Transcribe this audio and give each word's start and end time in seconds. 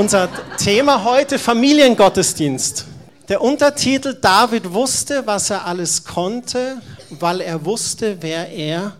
Unser 0.00 0.30
Thema 0.56 1.04
heute 1.04 1.38
Familiengottesdienst. 1.38 2.86
Der 3.28 3.42
Untertitel 3.42 4.14
David 4.14 4.72
wusste, 4.72 5.26
was 5.26 5.50
er 5.50 5.66
alles 5.66 6.04
konnte, 6.04 6.80
weil 7.10 7.42
er 7.42 7.66
wusste, 7.66 8.16
wer 8.22 8.48
er 8.48 8.96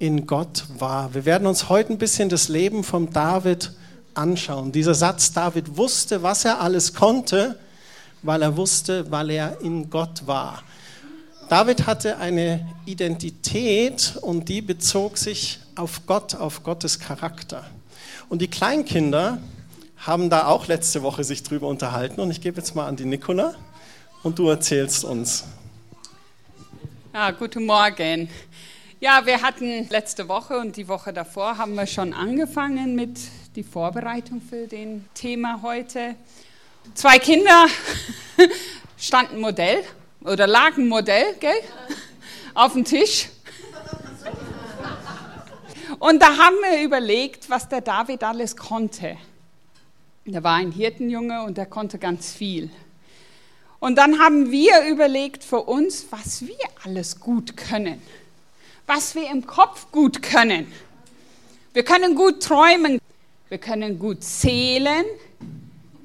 in 0.00 0.26
Gott 0.26 0.64
war. 0.76 1.14
Wir 1.14 1.24
werden 1.24 1.46
uns 1.46 1.68
heute 1.68 1.92
ein 1.92 1.98
bisschen 1.98 2.30
das 2.30 2.48
Leben 2.48 2.82
von 2.82 3.10
David 3.10 3.74
anschauen. 4.14 4.72
Dieser 4.72 4.94
Satz, 4.96 5.32
David 5.32 5.76
wusste, 5.76 6.24
was 6.24 6.44
er 6.44 6.60
alles 6.60 6.94
konnte, 6.94 7.56
weil 8.22 8.42
er 8.42 8.56
wusste, 8.56 9.08
weil 9.12 9.30
er 9.30 9.60
in 9.60 9.88
Gott 9.88 10.26
war. 10.26 10.64
David 11.48 11.86
hatte 11.86 12.16
eine 12.16 12.66
Identität 12.86 14.18
und 14.20 14.48
die 14.48 14.62
bezog 14.62 15.16
sich 15.16 15.60
auf 15.76 16.06
Gott, 16.06 16.34
auf 16.34 16.64
Gottes 16.64 16.98
Charakter. 16.98 17.64
Und 18.28 18.42
die 18.42 18.48
Kleinkinder 18.48 19.38
haben 20.06 20.28
da 20.28 20.46
auch 20.48 20.66
letzte 20.66 21.02
Woche 21.02 21.24
sich 21.24 21.42
drüber 21.42 21.66
unterhalten 21.66 22.20
und 22.20 22.30
ich 22.30 22.42
gebe 22.42 22.58
jetzt 22.58 22.74
mal 22.74 22.86
an 22.86 22.96
die 22.96 23.06
Nicola 23.06 23.54
und 24.22 24.38
du 24.38 24.48
erzählst 24.48 25.02
uns. 25.04 25.44
Ja, 27.14 27.30
guten 27.30 27.64
Morgen. 27.64 28.28
Ja, 29.00 29.24
wir 29.24 29.40
hatten 29.40 29.88
letzte 29.88 30.28
Woche 30.28 30.58
und 30.58 30.76
die 30.76 30.88
Woche 30.88 31.14
davor 31.14 31.56
haben 31.56 31.74
wir 31.74 31.86
schon 31.86 32.12
angefangen 32.12 32.94
mit 32.94 33.18
die 33.56 33.62
Vorbereitung 33.62 34.42
für 34.42 34.66
den 34.66 35.06
Thema 35.14 35.60
heute. 35.62 36.16
Zwei 36.92 37.18
Kinder 37.18 37.66
standen 38.98 39.40
Modell 39.40 39.84
oder 40.22 40.46
lagen 40.46 40.86
Modell, 40.86 41.34
gell? 41.40 41.52
Auf 42.52 42.74
dem 42.74 42.84
Tisch. 42.84 43.28
Und 45.98 46.20
da 46.20 46.26
haben 46.26 46.56
wir 46.68 46.84
überlegt, 46.84 47.48
was 47.48 47.68
der 47.68 47.80
David 47.80 48.22
alles 48.22 48.54
konnte. 48.54 49.16
Der 50.26 50.42
war 50.42 50.54
ein 50.54 50.72
Hirtenjunge 50.72 51.42
und 51.42 51.58
der 51.58 51.66
konnte 51.66 51.98
ganz 51.98 52.32
viel. 52.32 52.70
Und 53.78 53.96
dann 53.96 54.18
haben 54.18 54.50
wir 54.50 54.86
überlegt 54.88 55.44
für 55.44 55.60
uns, 55.60 56.06
was 56.08 56.46
wir 56.46 56.56
alles 56.82 57.20
gut 57.20 57.58
können, 57.58 58.00
was 58.86 59.14
wir 59.14 59.30
im 59.30 59.46
Kopf 59.46 59.92
gut 59.92 60.22
können. 60.22 60.72
Wir 61.74 61.84
können 61.84 62.14
gut 62.14 62.42
träumen, 62.42 62.98
wir 63.50 63.58
können 63.58 63.98
gut 63.98 64.24
zählen, 64.24 65.04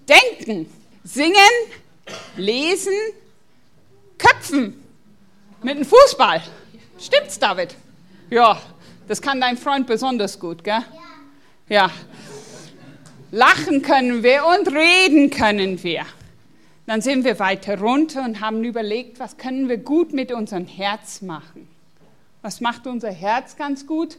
denken, 0.10 0.70
singen, 1.06 1.34
lesen, 2.36 2.94
köpfen 4.18 4.84
mit 5.64 5.78
dem 5.78 5.86
Fußball. 5.86 6.44
Stimmt's, 7.00 7.40
David? 7.40 7.74
Ja, 8.30 8.62
das 9.08 9.22
kann 9.22 9.40
dein 9.40 9.58
Freund 9.58 9.88
besonders 9.88 10.38
gut, 10.38 10.62
gell? 10.62 10.84
Ja. 11.70 11.90
Lachen 13.32 13.82
können 13.82 14.24
wir 14.24 14.46
und 14.46 14.74
reden 14.74 15.30
können 15.30 15.84
wir. 15.84 16.06
Dann 16.88 17.02
sind 17.02 17.24
wir 17.24 17.38
weiter 17.38 17.80
runter 17.80 18.24
und 18.24 18.42
haben 18.42 18.64
überlegt, 18.64 19.20
was 19.20 19.38
können 19.38 19.70
wir 19.70 19.78
gut 19.78 20.14
mit 20.14 20.32
unserem 20.32 20.66
Herz 20.66 21.22
machen. 21.22 21.68
Was 22.42 22.62
macht 22.62 22.88
unser 22.88 23.12
Herz 23.12 23.56
ganz 23.56 23.86
gut? 23.86 24.18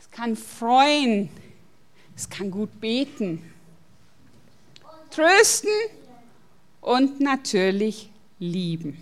Es 0.00 0.10
kann 0.10 0.34
freuen, 0.34 1.28
es 2.16 2.28
kann 2.28 2.50
gut 2.50 2.80
beten, 2.80 3.42
trösten 5.10 5.70
und 6.80 7.20
natürlich 7.20 8.10
lieben. 8.40 8.96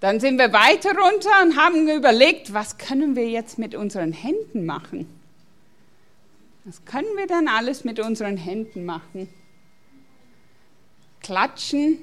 Dann 0.00 0.18
sind 0.18 0.38
wir 0.38 0.52
weiter 0.52 0.90
runter 0.90 1.30
und 1.44 1.56
haben 1.56 1.88
überlegt, 1.88 2.52
was 2.52 2.78
können 2.78 3.14
wir 3.14 3.28
jetzt 3.28 3.58
mit 3.58 3.76
unseren 3.76 4.12
Händen 4.12 4.66
machen? 4.66 5.06
Was 6.68 6.84
können 6.84 7.16
wir 7.16 7.28
dann 7.28 7.46
alles 7.46 7.84
mit 7.84 8.00
unseren 8.00 8.36
Händen 8.36 8.84
machen? 8.84 9.32
Klatschen, 11.20 11.98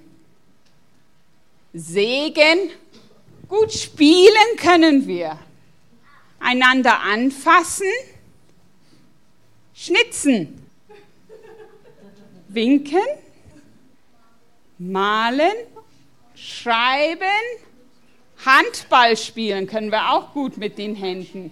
sägen, 1.74 2.70
gut 3.50 3.74
spielen 3.74 4.56
können 4.56 5.06
wir. 5.06 5.38
Einander 6.40 7.02
anfassen, 7.02 7.92
schnitzen, 9.74 10.66
winken, 12.48 13.02
malen, 14.78 15.52
schreiben, 16.36 17.26
Handball 18.46 19.18
spielen 19.18 19.68
können 19.68 19.92
wir 19.92 20.14
auch 20.14 20.32
gut 20.32 20.56
mit 20.56 20.78
den 20.78 20.96
Händen. 20.96 21.52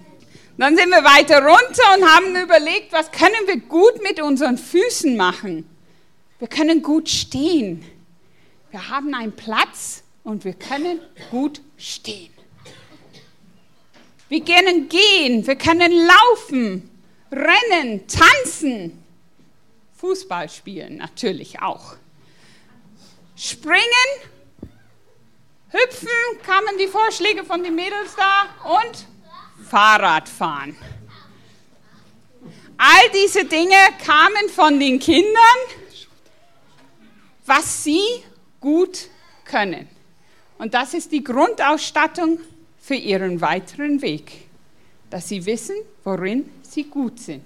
Dann 0.58 0.76
sind 0.76 0.90
wir 0.90 1.04
weiter 1.04 1.40
runter 1.40 1.96
und 1.98 2.06
haben 2.08 2.36
überlegt, 2.36 2.92
was 2.92 3.12
können 3.12 3.48
wir 3.48 3.58
gut 3.58 4.02
mit 4.04 4.22
unseren 4.22 4.58
Füßen 4.58 5.18
machen. 5.18 5.68
Wir 6.40 6.48
können 6.48 6.82
gut 6.82 7.10
stehen. 7.10 7.86
Wir 8.70 8.90
haben 8.90 9.14
einen 9.14 9.36
Platz 9.36 10.04
und 10.24 10.46
wir 10.46 10.54
können 10.54 11.00
gut 11.30 11.62
stehen. 11.78 12.32
Wir 14.30 14.46
können 14.46 14.88
gehen, 14.88 15.46
wir 15.46 15.56
können 15.58 15.92
laufen, 15.92 16.90
rennen, 17.32 18.08
tanzen, 18.08 19.04
Fußball 19.98 20.50
spielen 20.50 20.98
natürlich 20.98 21.62
auch. 21.62 21.96
Springen, 23.36 23.82
hüpfen, 25.70 26.08
kamen 26.44 26.78
die 26.80 26.88
Vorschläge 26.88 27.44
von 27.44 27.64
den 27.64 27.76
Mädels 27.76 28.16
da 28.16 28.80
und 28.80 29.06
Fahrradfahren. 29.70 30.76
All 32.78 33.12
diese 33.14 33.46
Dinge 33.46 33.76
kamen 34.04 34.50
von 34.54 34.80
den 34.80 35.00
Kindern, 35.00 35.32
was 37.46 37.84
sie 37.84 38.02
gut 38.60 39.08
können. 39.46 39.88
Und 40.58 40.74
das 40.74 40.94
ist 40.94 41.12
die 41.12 41.24
Grundausstattung 41.24 42.40
für 42.80 42.96
ihren 42.96 43.42
weiteren 43.42 44.02
Weg, 44.02 44.48
dass 45.10 45.28
sie 45.28 45.46
wissen, 45.46 45.76
worin 46.04 46.46
sie 46.64 46.84
gut 46.84 47.20
sind. 47.20 47.44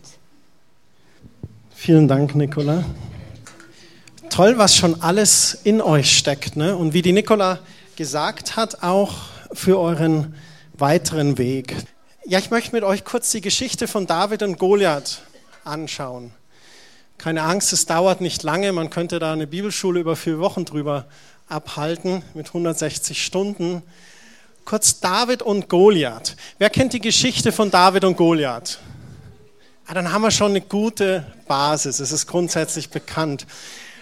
Vielen 1.74 2.08
Dank, 2.08 2.36
Nicola. 2.36 2.86
Toll, 4.30 4.58
was 4.58 4.76
schon 4.76 5.02
alles 5.02 5.60
in 5.64 5.82
euch 5.82 6.18
steckt. 6.18 6.56
Ne? 6.56 6.76
Und 6.76 6.94
wie 6.94 7.02
die 7.02 7.12
Nicola 7.12 7.60
gesagt 7.96 8.56
hat, 8.56 8.84
auch 8.84 9.14
für 9.54 9.80
euren 9.80 10.36
weiteren 10.78 11.38
Weg. 11.38 11.76
Ja, 12.28 12.40
ich 12.40 12.50
möchte 12.50 12.72
mit 12.72 12.84
euch 12.84 13.06
kurz 13.06 13.30
die 13.30 13.42
Geschichte 13.42 13.88
von 13.88 14.08
David 14.08 14.42
und 14.42 14.58
Goliath 14.58 15.22
anschauen. 15.64 16.32
Keine 17.20 17.44
Angst, 17.44 17.72
es 17.72 17.86
dauert 17.86 18.20
nicht 18.20 18.42
lange. 18.42 18.72
Man 18.72 18.90
könnte 18.90 19.20
da 19.20 19.32
eine 19.32 19.46
Bibelschule 19.46 20.00
über 20.00 20.16
vier 20.16 20.40
Wochen 20.40 20.66
drüber 20.66 21.06
abhalten 21.50 22.24
mit 22.34 22.48
160 22.48 23.24
Stunden. 23.24 23.84
Kurz 24.66 25.00
David 25.00 25.44
und 25.44 25.70
Goliath. 25.70 26.36
Wer 26.58 26.72
kennt 26.72 26.94
die 26.94 27.00
Geschichte 27.00 27.52
von 27.52 27.70
David 27.70 28.04
und 28.06 28.18
Goliath? 28.18 28.80
Ah, 29.86 29.94
dann 29.94 30.12
haben 30.12 30.24
wir 30.24 30.32
schon 30.32 30.50
eine 30.50 30.62
gute 30.62 31.32
Basis. 31.48 32.00
Es 32.00 32.12
ist 32.12 32.26
grundsätzlich 32.26 32.90
bekannt. 32.90 33.46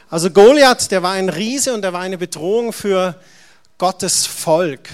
Also 0.09 0.31
Goliath, 0.31 0.91
der 0.91 1.03
war 1.03 1.12
ein 1.12 1.28
Riese 1.28 1.73
und 1.73 1.81
der 1.81 1.91
war 1.91 2.00
eine 2.00 2.17
Bedrohung 2.17 2.72
für 2.72 3.19
Gottes 3.78 4.25
Volk. 4.25 4.88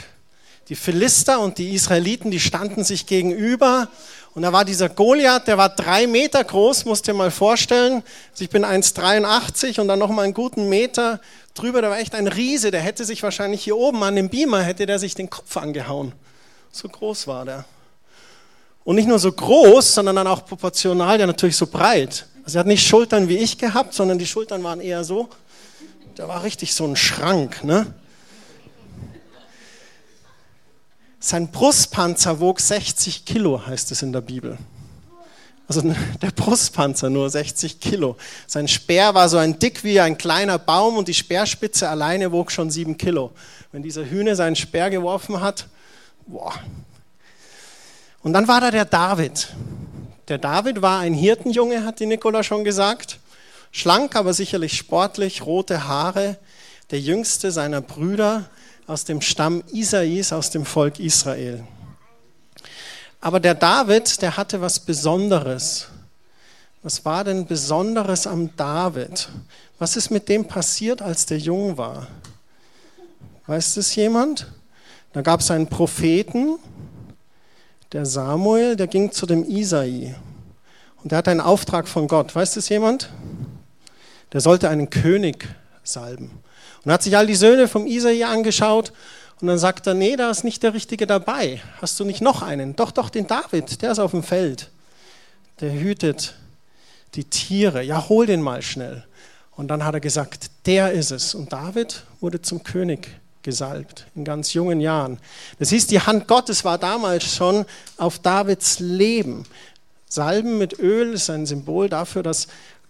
Die 0.69 0.75
Philister 0.75 1.40
und 1.40 1.57
die 1.57 1.74
Israeliten, 1.74 2.30
die 2.30 2.40
standen 2.40 2.84
sich 2.84 3.07
gegenüber. 3.07 3.88
Und 4.35 4.44
da 4.44 4.53
war 4.53 4.63
dieser 4.63 4.88
Goliath, 4.88 5.47
der 5.47 5.57
war 5.57 5.69
drei 5.69 6.06
Meter 6.06 6.44
groß, 6.44 6.85
musst 6.85 7.07
dir 7.07 7.16
mal 7.16 7.31
vorstellen. 7.31 8.03
Also 8.31 8.44
ich 8.44 8.52
bin 8.52 8.63
1,83 8.63 9.81
und 9.81 9.88
dann 9.88 9.97
noch 9.97 10.12
mal 10.12 10.22
einen 10.22 10.35
guten 10.35 10.69
Meter 10.69 11.19
drüber. 11.56 11.81
Der 11.81 11.90
war 11.90 11.97
echt 11.97 12.13
ein 12.13 12.28
Riese. 12.28 12.69
Der 12.69 12.81
hätte 12.81 13.03
sich 13.03 13.24
wahrscheinlich 13.24 13.63
hier 13.63 13.75
oben 13.75 14.03
an 14.03 14.16
dem 14.16 14.30
Beamer, 14.30 14.62
hätte 14.62 14.85
der 14.85 15.00
sich 15.00 15.16
den 15.16 15.31
Kopf 15.31 15.57
angehauen. 15.57 16.13
So 16.71 16.88
groß 16.88 17.25
war 17.25 17.45
der. 17.45 17.66
Und 18.83 18.95
nicht 18.95 19.07
nur 19.07 19.19
so 19.19 19.31
groß, 19.31 19.95
sondern 19.95 20.18
dann 20.18 20.27
auch 20.27 20.45
proportional, 20.45 21.18
der 21.18 21.25
natürlich 21.25 21.57
so 21.57 21.66
breit. 21.66 22.27
Also 22.45 22.57
er 22.57 22.62
hat 22.62 22.68
nicht 22.68 22.88
Schultern 22.88 23.27
wie 23.27 23.38
ich 23.38 23.57
gehabt, 23.57 23.95
sondern 23.95 24.19
die 24.19 24.27
Schultern 24.27 24.63
waren 24.63 24.81
eher 24.81 25.04
so. 25.04 25.30
Der 26.18 26.27
war 26.27 26.44
richtig 26.44 26.75
so 26.75 26.86
ein 26.86 26.95
Schrank, 26.95 27.63
ne? 27.63 27.88
Sein 31.21 31.50
Brustpanzer 31.50 32.39
wog 32.39 32.62
60 32.62 33.25
Kilo, 33.25 33.66
heißt 33.66 33.92
es 33.92 34.01
in 34.01 34.13
der 34.13 34.21
Bibel. 34.21 34.57
Also 35.68 35.81
der 36.21 36.31
Brustpanzer 36.31 37.10
nur 37.10 37.30
60 37.30 37.80
Kilo. 37.80 38.16
Sein 38.48 38.68
Speer 38.68 39.13
war 39.13 39.27
so 39.27 39.38
ein 39.38 39.60
dick 39.60 39.83
wie 39.83 40.00
ein 40.00 40.18
kleiner 40.18 40.57
Baum 40.57 40.95
und 40.98 41.07
die 41.07 41.13
Speerspitze 41.13 41.89
alleine 41.89 42.31
wog 42.31 42.51
schon 42.51 42.71
7 42.71 42.98
Kilo. 42.98 43.31
Wenn 43.71 43.83
dieser 43.83 44.06
Hühner 44.06 44.36
seinen 44.36 44.56
Speer 44.56 44.89
geworfen 44.89 45.42
hat, 45.42 45.68
boah. 46.25 46.54
Und 48.24 48.33
dann 48.33 48.48
war 48.48 48.62
da 48.62 48.71
der 48.71 48.86
David. 48.86 49.50
Der 50.30 50.38
David 50.38 50.81
war 50.81 51.00
ein 51.00 51.13
Hirtenjunge, 51.13 51.83
hat 51.83 52.00
die 52.00 52.06
Nikola 52.06 52.44
schon 52.44 52.63
gesagt. 52.63 53.19
Schlank, 53.71 54.16
aber 54.16 54.33
sicherlich 54.33 54.77
sportlich, 54.77 55.45
rote 55.45 55.88
Haare, 55.88 56.38
der 56.92 57.00
jüngste 57.00 57.51
seiner 57.51 57.81
Brüder, 57.81 58.50
aus 58.89 59.06
dem 59.06 59.21
Stamm 59.21 59.63
Isais, 59.71 60.33
aus 60.33 60.50
dem 60.50 60.65
Volk 60.65 61.00
Israel. 61.00 61.63
Aber 63.21 63.39
der 63.39 63.53
David, 63.53 64.19
der 64.24 64.36
hatte 64.36 64.62
was 64.62 64.80
Besonderes. 64.80 65.88
Was 66.81 67.06
war 67.06 67.24
denn 67.24 67.45
Besonderes 67.45 68.25
am 68.25 68.56
David? 68.56 69.30
Was 69.77 69.95
ist 69.95 70.09
mit 70.09 70.27
dem 70.27 70.45
passiert, 70.45 71.03
als 71.03 71.27
der 71.27 71.38
jung 71.38 71.77
war? 71.77 72.07
Weiß 73.45 73.75
das 73.75 73.94
jemand? 73.95 74.47
Da 75.13 75.21
gab 75.21 75.42
es 75.42 75.51
einen 75.51 75.68
Propheten, 75.68 76.57
der 77.92 78.07
Samuel, 78.07 78.75
der 78.75 78.88
ging 78.88 79.12
zu 79.12 79.27
dem 79.27 79.44
Isai. 79.44 80.15
Und 81.03 81.12
der 81.12 81.19
hat 81.19 81.27
einen 81.27 81.42
Auftrag 81.42 81.88
von 81.88 82.07
Gott. 82.07 82.33
Weiß 82.33 82.56
das 82.56 82.69
jemand? 82.69 83.09
Der 84.33 84.42
sollte 84.42 84.68
einen 84.68 84.89
König 84.89 85.47
salben. 85.83 86.31
Und 86.84 86.92
hat 86.92 87.04
sich 87.04 87.16
all 87.18 87.28
die 87.28 87.36
Söhne 87.36 87.68
vom 87.68 87.86
Isai 87.88 88.26
angeschaut 88.26 88.94
und 89.42 89.48
dann 89.48 89.58
sagt 89.58 89.88
er, 89.88 89.94
nee, 89.94 90.16
da 90.16 90.30
ist 90.30 90.44
nicht 90.44 90.64
der 90.64 90.74
Richtige 90.74 91.08
dabei. 91.08 91.62
Hast 91.81 92.00
du 92.00 92.06
nicht 92.06 92.22
noch 92.22 92.42
einen? 92.42 92.76
Doch, 92.76 92.92
doch, 92.92 93.10
den 93.10 93.28
David, 93.28 93.81
der 93.81 93.92
ist 93.92 94.00
auf 94.00 94.12
dem 94.12 94.24
Feld. 94.24 94.70
Der 95.62 95.72
hütet 95.72 96.36
die 97.16 97.24
Tiere. 97.24 97.81
Ja, 97.84 98.10
hol 98.10 98.26
den 98.26 98.42
mal 98.42 98.62
schnell. 98.62 99.06
Und 99.52 99.68
dann 99.70 99.86
hat 99.86 99.94
er 99.94 100.00
gesagt, 100.00 100.52
der 100.66 100.92
ist 100.92 101.12
es. 101.12 101.36
Und 101.36 101.52
David 101.54 102.04
wurde 102.20 102.42
zum 102.42 102.64
König 102.64 103.10
gesalbt 103.42 104.08
in 104.16 104.26
ganz 104.26 104.54
jungen 104.54 104.81
Jahren. 104.81 105.20
Das 105.58 105.70
hieß, 105.70 105.88
die 105.88 106.02
Hand 106.02 106.28
Gottes 106.28 106.66
war 106.66 106.78
damals 106.78 107.34
schon 107.34 107.66
auf 107.98 108.20
Davids 108.20 108.80
Leben. 108.80 109.46
Salben 110.08 110.58
mit 110.58 110.80
Öl 110.80 111.14
ist 111.14 111.30
ein 111.30 111.46
Symbol 111.46 111.88
dafür, 111.88 112.24
dass 112.24 112.48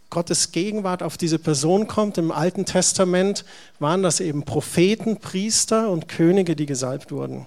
Gottes 0.09 0.51
Gegenwart 0.51 1.03
auf 1.03 1.17
diese 1.17 1.37
Person 1.37 1.87
kommt. 1.87 2.17
Im 2.17 2.31
Alten 2.31 2.65
Testament 2.65 3.45
waren 3.77 4.01
das 4.01 4.19
eben 4.19 4.43
Propheten, 4.43 5.17
Priester 5.17 5.89
und 5.89 6.07
Könige, 6.07 6.55
die 6.55 6.65
gesalbt 6.65 7.11
wurden. 7.11 7.45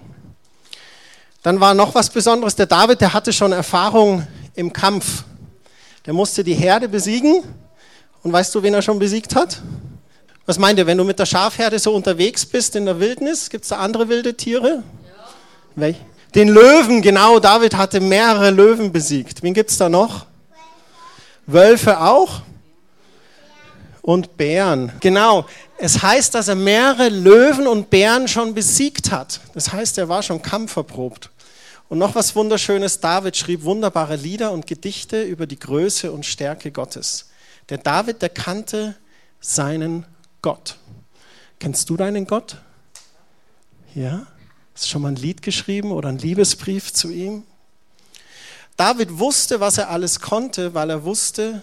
Dann 1.41 1.59
war 1.59 1.73
noch 1.73 1.93
was 1.93 2.09
Besonderes. 2.09 2.55
Der 2.55 2.67
David, 2.67 3.01
der 3.01 3.13
hatte 3.13 3.33
schon 3.33 3.51
Erfahrung 3.51 4.25
im 4.55 4.71
Kampf. 4.71 5.25
Der 6.05 6.13
musste 6.13 6.45
die 6.45 6.53
Herde 6.53 6.87
besiegen. 6.87 7.43
Und 8.23 8.31
weißt 8.31 8.55
du, 8.55 8.63
wen 8.63 8.73
er 8.73 8.81
schon 8.81 8.97
besiegt 8.97 9.35
hat? 9.35 9.61
Was 10.45 10.57
meint 10.57 10.79
ihr, 10.79 10.87
wenn 10.87 10.97
du 10.97 11.03
mit 11.03 11.19
der 11.19 11.25
Schafherde 11.25 11.79
so 11.79 11.93
unterwegs 11.93 12.45
bist 12.45 12.77
in 12.77 12.85
der 12.85 12.99
Wildnis, 12.99 13.49
gibt 13.49 13.63
es 13.63 13.69
da 13.69 13.77
andere 13.77 14.07
wilde 14.07 14.35
Tiere? 14.35 14.67
Ja. 14.67 14.83
Welch? 15.75 15.97
Den 16.33 16.47
Löwen, 16.47 17.01
genau. 17.01 17.39
David 17.39 17.75
hatte 17.75 17.99
mehrere 17.99 18.49
Löwen 18.51 18.93
besiegt. 18.93 19.43
Wen 19.43 19.53
gibt 19.53 19.71
es 19.71 19.77
da 19.77 19.89
noch? 19.89 20.25
Wölfe 21.45 21.99
auch? 21.99 22.41
Und 24.03 24.35
Bären. 24.35 24.91
Genau. 24.99 25.45
Es 25.77 26.03
heißt, 26.03 26.35
dass 26.35 26.49
er 26.49 26.55
mehrere 26.55 27.07
Löwen 27.07 27.67
und 27.67 27.89
Bären 27.89 28.27
schon 28.27 28.53
besiegt 28.53 29.11
hat. 29.11 29.39
Das 29.53 29.71
heißt, 29.71 29.97
er 29.97 30.09
war 30.09 30.21
schon 30.21 30.41
kampferprobt. 30.41 31.31
Und 31.87 31.99
noch 31.99 32.13
was 32.13 32.35
Wunderschönes, 32.35 32.99
David 32.99 33.37
schrieb 33.37 33.63
wunderbare 33.63 34.17
Lieder 34.17 34.51
und 34.51 34.67
Gedichte 34.67 35.23
über 35.23 35.47
die 35.47 35.57
Größe 35.57 36.11
und 36.11 36.25
Stärke 36.25 36.71
Gottes. 36.71 37.29
Der 37.69 37.77
David, 37.77 38.21
der 38.21 38.27
kannte 38.29 38.95
seinen 39.39 40.05
Gott. 40.41 40.75
Kennst 41.59 41.89
du 41.89 41.95
deinen 41.95 42.27
Gott? 42.27 42.57
Ja? 43.95 44.27
Hast 44.73 44.83
du 44.83 44.89
schon 44.89 45.03
mal 45.03 45.13
ein 45.13 45.15
Lied 45.15 45.41
geschrieben 45.41 45.93
oder 45.93 46.09
einen 46.09 46.17
Liebesbrief 46.17 46.91
zu 46.91 47.09
ihm? 47.09 47.43
David 48.75 49.17
wusste, 49.17 49.61
was 49.61 49.77
er 49.77 49.89
alles 49.89 50.19
konnte, 50.19 50.73
weil 50.73 50.89
er 50.89 51.05
wusste, 51.05 51.61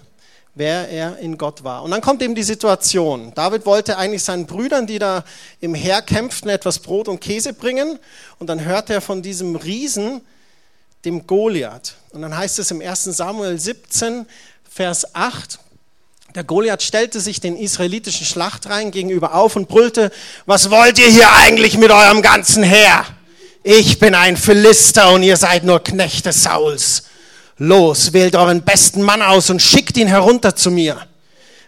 wer 0.55 0.89
er 0.89 1.19
in 1.19 1.39
Gott 1.39 1.65
war. 1.65 1.83
Und 1.83 1.91
dann 1.91 2.01
kommt 2.01 2.23
eben 2.23 2.35
die 2.35 2.43
Situation. 2.43 3.33
David 3.35 3.67
wollte 3.67 3.97
eigentlich 3.97 4.23
seinen 4.23 4.47
Brüdern, 4.47 4.87
die 4.87 4.99
da 4.99 5.25
im 5.61 5.75
Heer 5.75 6.03
kämpften, 6.03 6.51
etwas 6.51 6.79
Brot 6.79 7.09
und 7.09 7.21
Käse 7.21 7.53
bringen. 7.53 7.99
Und 8.39 8.49
dann 8.49 8.65
hört 8.65 8.91
er 8.91 9.01
von 9.01 9.23
diesem 9.23 9.57
Riesen, 9.57 10.21
dem 11.05 11.27
Goliath. 11.27 11.95
Und 12.13 12.23
dann 12.23 12.37
heißt 12.37 12.59
es 12.59 12.71
im 12.71 12.81
1 12.81 13.05
Samuel 13.05 13.59
17, 13.59 14.27
Vers 14.69 15.15
8, 15.15 15.59
der 16.35 16.45
Goliath 16.45 16.83
stellte 16.83 17.21
sich 17.21 17.41
den 17.41 17.57
israelitischen 17.57 18.25
Schlachtreihen 18.25 18.93
gegenüber 18.93 19.35
auf 19.35 19.57
und 19.57 19.69
brüllte, 19.69 20.13
was 20.47 20.71
wollt 20.71 20.99
ihr 20.99 21.09
hier 21.09 21.33
eigentlich 21.33 21.77
mit 21.77 21.91
eurem 21.91 22.23
ganzen 22.23 22.63
Heer? 22.63 23.05
Ich 23.65 23.99
bin 23.99 24.15
ein 24.15 24.37
Philister 24.37 25.13
und 25.13 25.25
ihr 25.25 25.37
seid 25.37 25.65
nur 25.65 25.83
Knechte 25.83 26.33
Sauls. 26.33 27.10
Los, 27.63 28.15
wählt 28.15 28.37
euren 28.37 28.63
besten 28.63 29.03
Mann 29.03 29.21
aus 29.21 29.51
und 29.51 29.61
schickt 29.61 29.99
ihn 29.99 30.09
herunter 30.09 30.57
zu 30.57 30.71
mir. 30.71 30.97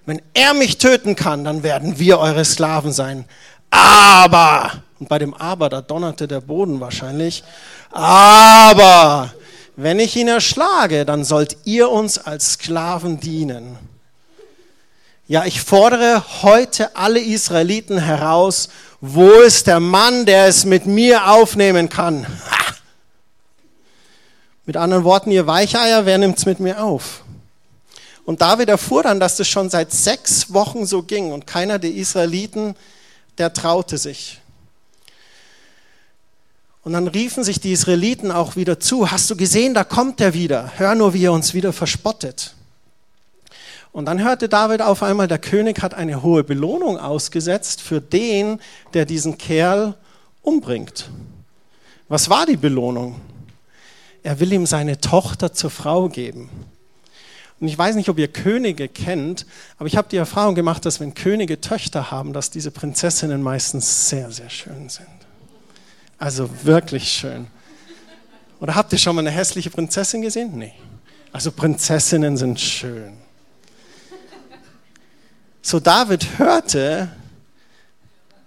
Wenn 0.07 0.23
er 0.33 0.55
mich 0.55 0.79
töten 0.79 1.17
kann, 1.17 1.45
dann 1.45 1.63
werden 1.63 1.99
wir 1.99 2.19
eure 2.19 2.47
Sklaven 2.47 2.95
sein. 2.95 3.27
Aber, 3.69 4.73
und 4.99 5.11
bei 5.11 5.19
dem 5.19 5.35
Aber, 5.35 5.69
da 5.69 5.83
donnerte 5.83 6.27
der 6.27 6.41
Boden 6.41 6.81
wahrscheinlich, 6.81 7.45
aber, 7.91 9.35
wenn 9.77 10.01
ich 10.01 10.17
ihn 10.17 10.29
erschlage, 10.29 11.05
dann 11.05 11.25
sollt 11.25 11.59
ihr 11.65 11.91
uns 11.91 12.17
als 12.17 12.55
Sklaven 12.55 13.21
dienen. 13.21 13.79
Ja, 15.29 15.45
ich 15.45 15.61
fordere 15.61 16.25
heute 16.43 16.97
alle 16.97 17.21
Israeliten 17.21 17.99
heraus, 17.99 18.71
wo 19.03 19.29
ist 19.43 19.67
der 19.67 19.79
Mann, 19.79 20.25
der 20.25 20.47
es 20.47 20.65
mit 20.65 20.87
mir 20.87 21.31
aufnehmen 21.31 21.91
kann? 21.91 22.27
Ha! 22.51 22.62
Mit 24.65 24.77
anderen 24.77 25.05
Worten, 25.05 25.31
ihr 25.31 25.47
Weicheier, 25.47 26.07
wer 26.07 26.19
nimmt 26.19 26.39
es 26.39 26.47
mit 26.47 26.61
mir 26.61 26.83
auf? 26.83 27.25
Und 28.25 28.41
David 28.41 28.69
erfuhr 28.69 29.03
dann, 29.03 29.19
dass 29.19 29.37
das 29.37 29.49
schon 29.49 29.69
seit 29.71 29.91
sechs 29.91 30.53
Wochen 30.53 30.87
so 30.87 31.03
ging 31.03 31.33
und 31.33 31.47
keiner 31.47 31.81
der 31.81 31.93
Israeliten, 31.93 32.77
der 33.39 33.53
traute 33.53 33.99
sich. 33.99 34.41
Und 36.85 36.93
dann 36.93 37.09
riefen 37.09 37.43
sich 37.43 37.61
die 37.61 37.73
Israeliten 37.73 38.31
auch 38.31 38.55
wieder 38.55 38.79
zu, 38.79 39.11
hast 39.11 39.31
du 39.31 39.37
gesehen, 39.37 39.75
da 39.75 39.85
kommt 39.85 40.21
er 40.21 40.35
wieder, 40.35 40.73
hör 40.77 40.95
nur, 40.95 41.15
wie 41.15 41.25
er 41.25 41.33
uns 41.33 41.55
wieder 41.55 41.73
verspottet. 41.73 42.55
Und 43.93 44.07
dann 44.07 44.23
hörte 44.23 44.49
David 44.49 44.81
auf 44.81 45.03
einmal, 45.03 45.29
der 45.29 45.39
König 45.39 45.83
hat 45.83 45.95
eine 45.95 46.23
hohe 46.23 46.45
Belohnung 46.45 46.99
ausgesetzt 46.99 47.81
für 47.81 48.01
den, 48.01 48.61
der 48.95 49.05
diesen 49.05 49.39
Kerl 49.39 49.97
umbringt. 50.43 51.11
Was 52.09 52.31
war 52.31 52.47
die 52.47 52.57
Belohnung? 52.57 53.21
Er 54.23 54.41
will 54.41 54.53
ihm 54.53 54.67
seine 54.67 55.01
Tochter 55.01 55.53
zur 55.53 55.71
Frau 55.71 56.09
geben. 56.09 56.49
Und 57.61 57.69
ich 57.69 57.79
weiß 57.79 57.95
nicht, 57.95 58.09
ob 58.09 58.19
ihr 58.19 58.29
Könige 58.29 58.89
kennt, 58.89 59.47
aber 59.79 59.87
ich 59.87 59.97
habe 59.97 60.09
die 60.09 60.17
Erfahrung 60.17 60.55
gemacht, 60.57 60.85
dass 60.85 60.99
wenn 60.99 61.15
Könige 61.15 61.61
Töchter 61.61 62.11
haben, 62.11 62.33
dass 62.33 62.51
diese 62.51 62.73
Prinzessinnen 62.73 63.41
meistens 63.41 64.09
sehr, 64.09 64.33
sehr 64.33 64.51
schön 64.51 64.89
sind. 64.89 65.07
Also 66.19 66.51
wirklich 66.65 67.13
schön. 67.13 67.47
Oder 68.59 68.75
habt 68.75 68.93
ihr 68.93 68.99
schon 68.99 69.15
mal 69.15 69.21
eine 69.21 69.31
hässliche 69.31 69.71
Prinzessin 69.71 70.23
gesehen? 70.23 70.57
Nee. 70.57 70.73
Also 71.33 71.51
Prinzessinnen 71.51 72.37
sind 72.37 72.61
schön. 72.61 73.15
So 75.63 75.79
David 75.79 76.39
hörte, 76.39 77.11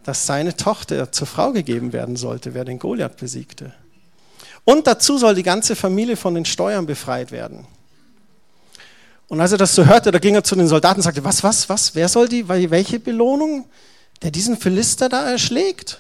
dass 0.04 0.26
seine 0.26 0.56
Tochter 0.56 1.12
zur 1.12 1.28
Frau 1.28 1.52
gegeben 1.52 1.94
werden 1.94 2.16
sollte, 2.18 2.54
wer 2.54 2.66
den 2.66 2.80
Goliath 2.80 3.18
besiegte. 3.18 3.74
Und 4.66 4.88
dazu 4.88 5.18
soll 5.18 5.36
die 5.36 5.44
ganze 5.44 5.76
Familie 5.76 6.18
von 6.18 6.34
den 6.34 6.44
Steuern 6.44 6.86
befreit 6.86 7.32
werden. 7.32 7.68
Und 9.28 9.40
als 9.40 9.52
er 9.52 9.58
das 9.58 9.74
so 9.74 9.86
hörte, 9.86 10.12
da 10.12 10.20
ging 10.20 10.36
er 10.36 10.44
zu 10.44 10.56
den 10.56 10.68
Soldaten 10.68 11.00
und 11.00 11.04
sagte, 11.04 11.24
was, 11.24 11.44
was, 11.44 11.70
was, 11.70 11.96
wer 11.96 12.10
soll 12.10 12.28
die, 12.28 12.48
welche 12.48 13.00
Belohnung, 13.00 13.66
der 14.22 14.32
diesen 14.32 14.58
Philister 14.58 15.10
da 15.10 15.30
erschlägt 15.30 16.00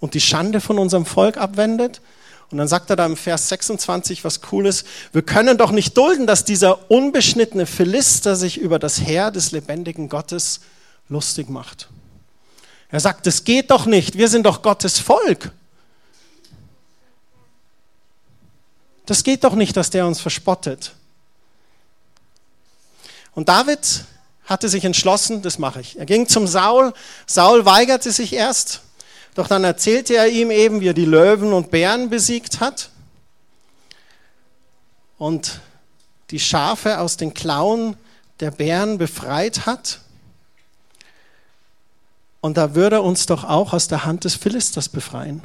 und 0.00 0.14
die 0.14 0.20
Schande 0.20 0.60
von 0.60 0.78
unserem 0.78 1.04
Volk 1.04 1.36
abwendet? 1.36 2.00
Und 2.50 2.56
dann 2.56 2.68
sagt 2.68 2.88
er 2.88 2.96
da 2.96 3.04
im 3.04 3.16
Vers 3.16 3.48
26 3.50 4.24
was 4.24 4.40
Cooles. 4.40 4.84
Wir 5.12 5.20
können 5.20 5.58
doch 5.58 5.70
nicht 5.70 5.96
dulden, 5.96 6.26
dass 6.26 6.44
dieser 6.44 6.90
unbeschnittene 6.90 7.66
Philister 7.66 8.36
sich 8.36 8.56
über 8.56 8.78
das 8.78 9.02
Heer 9.02 9.30
des 9.30 9.52
lebendigen 9.52 10.08
Gottes 10.08 10.60
lustig 11.10 11.50
macht. 11.50 11.88
Er 12.90 13.00
sagt, 13.00 13.26
es 13.26 13.44
geht 13.44 13.70
doch 13.70 13.84
nicht. 13.84 14.16
Wir 14.16 14.28
sind 14.28 14.46
doch 14.46 14.62
Gottes 14.62 14.98
Volk. 14.98 15.52
Das 19.08 19.24
geht 19.24 19.42
doch 19.42 19.54
nicht, 19.54 19.76
dass 19.76 19.90
der 19.90 20.06
uns 20.06 20.20
verspottet. 20.20 20.92
Und 23.34 23.48
David 23.48 24.04
hatte 24.44 24.68
sich 24.68 24.84
entschlossen, 24.84 25.42
das 25.42 25.58
mache 25.58 25.80
ich. 25.80 25.98
Er 25.98 26.06
ging 26.06 26.28
zum 26.28 26.46
Saul. 26.46 26.92
Saul 27.26 27.64
weigerte 27.64 28.12
sich 28.12 28.32
erst 28.32 28.82
doch 29.38 29.46
dann 29.46 29.62
erzählte 29.62 30.16
er 30.16 30.26
ihm 30.26 30.50
eben, 30.50 30.80
wie 30.80 30.88
er 30.88 30.94
die 30.94 31.04
Löwen 31.04 31.52
und 31.52 31.70
Bären 31.70 32.10
besiegt 32.10 32.58
hat 32.58 32.90
und 35.16 35.60
die 36.32 36.40
Schafe 36.40 36.98
aus 36.98 37.16
den 37.16 37.34
Klauen 37.34 37.96
der 38.40 38.50
Bären 38.50 38.98
befreit 38.98 39.64
hat. 39.64 40.00
Und 42.40 42.56
da 42.56 42.74
würde 42.74 42.96
er 42.96 43.04
uns 43.04 43.26
doch 43.26 43.44
auch 43.44 43.72
aus 43.72 43.86
der 43.86 44.04
Hand 44.04 44.24
des 44.24 44.34
Philisters 44.34 44.88
befreien. 44.88 45.40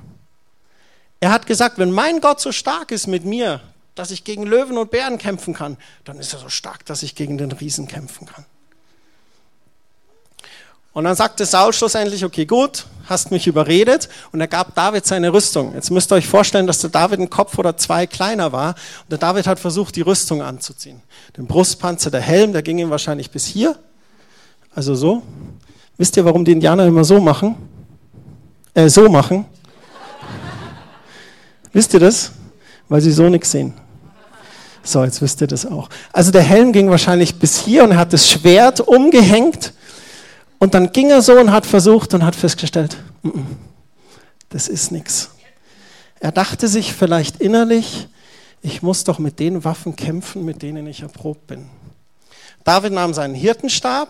Er 1.24 1.32
hat 1.32 1.46
gesagt, 1.46 1.77
wenn 1.77 1.89
mein 1.89 2.20
Gott 2.20 2.42
so 2.42 2.51
stark 2.51 2.92
ist 2.92 3.08
mit 3.08 3.24
mir, 3.24 3.62
dass 3.96 4.12
ich 4.12 4.25
gegen 4.25 4.46
Löwen 4.46 4.77
und 4.77 4.92
Bären 4.92 5.18
kämpfen 5.18 5.53
kann, 5.53 5.77
dann 6.03 6.20
ist 6.20 6.34
er 6.34 6.39
so 6.39 6.50
stark, 6.50 6.86
dass 6.86 7.01
ich 7.01 7.15
gegen 7.15 7.38
den 7.38 7.53
Riesen 7.53 7.88
kämpfen 7.88 8.27
kann. 8.27 8.44
Und 10.92 11.06
dann 11.06 11.15
sagte 11.15 11.46
Saul 11.46 11.72
schlussendlich, 11.72 12.25
okay, 12.25 12.46
gut, 12.46 12.88
hast 13.06 13.32
mich 13.32 13.48
überredet. 13.48 14.10
Und 14.34 14.42
er 14.42 14.50
gab 14.50 14.75
David 14.75 15.06
seine 15.06 15.32
Rüstung. 15.32 15.74
Jetzt 15.74 15.92
müsst 15.92 16.12
ihr 16.12 16.15
euch 16.15 16.27
vorstellen, 16.27 16.68
dass 16.68 16.80
der 16.80 16.89
David 16.89 17.22
ein 17.22 17.30
Kopf 17.30 17.58
oder 17.58 17.77
zwei 17.77 18.06
kleiner 18.06 18.51
war. 18.51 18.75
Und 19.03 19.12
der 19.12 19.18
David 19.18 19.48
hat 19.48 19.60
versucht, 19.60 19.96
die 19.96 20.01
Rüstung 20.01 20.42
anzuziehen. 20.42 21.01
Den 21.38 21.48
Brustpanzer, 21.48 22.12
der 22.12 22.20
Helm, 22.20 22.51
der 22.51 22.63
ging 22.63 22.80
ihm 22.80 22.89
wahrscheinlich 22.89 23.32
bis 23.32 23.46
hier. 23.46 23.80
Also 24.75 24.94
so. 24.94 25.24
Wisst 25.96 26.18
ihr, 26.18 26.25
warum 26.25 26.44
die 26.44 26.51
Indianer 26.51 26.86
immer 26.86 27.06
so 27.06 27.22
machen? 27.22 27.56
Äh, 28.74 28.89
so 28.89 29.08
machen? 29.08 29.46
Wisst 31.74 31.94
ihr 31.94 32.00
das? 32.00 32.32
Weil 32.88 33.01
sie 33.01 33.12
so 33.12 33.27
nichts 33.27 33.51
sehen. 33.51 33.74
So, 34.84 35.03
jetzt 35.03 35.22
wisst 35.22 35.42
ihr 35.42 35.48
das 35.48 35.65
auch. 35.65 35.89
Also 36.12 36.32
der 36.32 36.42
Helm 36.42 36.72
ging 36.72 36.89
wahrscheinlich 36.89 37.39
bis 37.39 37.60
hier 37.60 37.84
und 37.84 37.96
hat 37.96 38.13
das 38.13 38.30
Schwert 38.30 38.82
umgehängt 38.82 39.74
und 40.60 40.74
dann 40.74 40.92
ging 40.92 41.10
er 41.10 41.22
so 41.22 41.34
und 41.34 41.51
hat 41.51 41.65
versucht 41.65 42.13
und 42.13 42.24
hat 42.24 42.36
festgestellt, 42.36 42.98
das 44.50 44.68
ist 44.68 44.92
nichts. 44.92 45.32
Er 46.20 46.32
dachte 46.32 46.68
sich 46.68 46.94
vielleicht 46.94 47.42
innerlich, 47.42 48.08
ich 48.62 48.82
muss 48.82 49.03
doch 49.03 49.20
mit 49.20 49.39
den 49.39 49.65
Waffen 49.65 49.96
kämpfen, 49.96 50.46
mit 50.46 50.62
denen 50.62 50.88
ich 50.88 51.01
erprobt 51.01 51.48
bin. 51.48 51.70
David 52.63 52.94
nahm 52.94 53.13
seinen 53.13 53.36
Hirtenstab, 53.36 54.10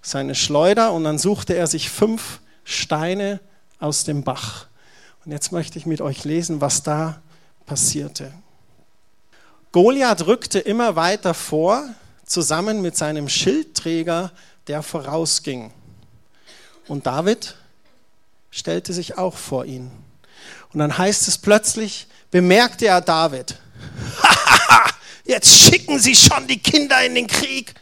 seine 0.00 0.34
Schleuder 0.34 0.92
und 0.92 1.04
dann 1.04 1.18
suchte 1.18 1.54
er 1.54 1.66
sich 1.66 1.90
fünf 1.90 2.40
Steine 2.64 3.40
aus 3.78 4.04
dem 4.04 4.22
Bach. 4.22 4.66
Und 5.24 5.32
jetzt 5.32 5.52
möchte 5.52 5.78
ich 5.78 5.86
mit 5.86 6.00
euch 6.00 6.24
lesen, 6.24 6.60
was 6.60 6.82
da 6.82 7.22
passierte. 7.66 8.32
Goliath 9.72 10.26
rückte 10.26 10.58
immer 10.58 10.96
weiter 10.96 11.34
vor, 11.34 11.88
zusammen 12.26 12.82
mit 12.82 12.96
seinem 12.96 13.28
Schildträger 13.28 14.32
der 14.66 14.82
vorausging. 14.82 15.72
Und 16.88 17.06
David 17.06 17.56
stellte 18.50 18.92
sich 18.92 19.16
auch 19.18 19.36
vor 19.36 19.64
ihn. 19.64 19.90
Und 20.72 20.80
dann 20.80 20.96
heißt 20.96 21.26
es 21.28 21.38
plötzlich, 21.38 22.06
bemerkte 22.30 22.86
er 22.86 23.00
David, 23.00 23.58
jetzt 25.24 25.48
schicken 25.48 25.98
sie 25.98 26.14
schon 26.14 26.46
die 26.46 26.58
Kinder 26.58 27.04
in 27.04 27.14
den 27.14 27.26
Krieg. 27.26 27.74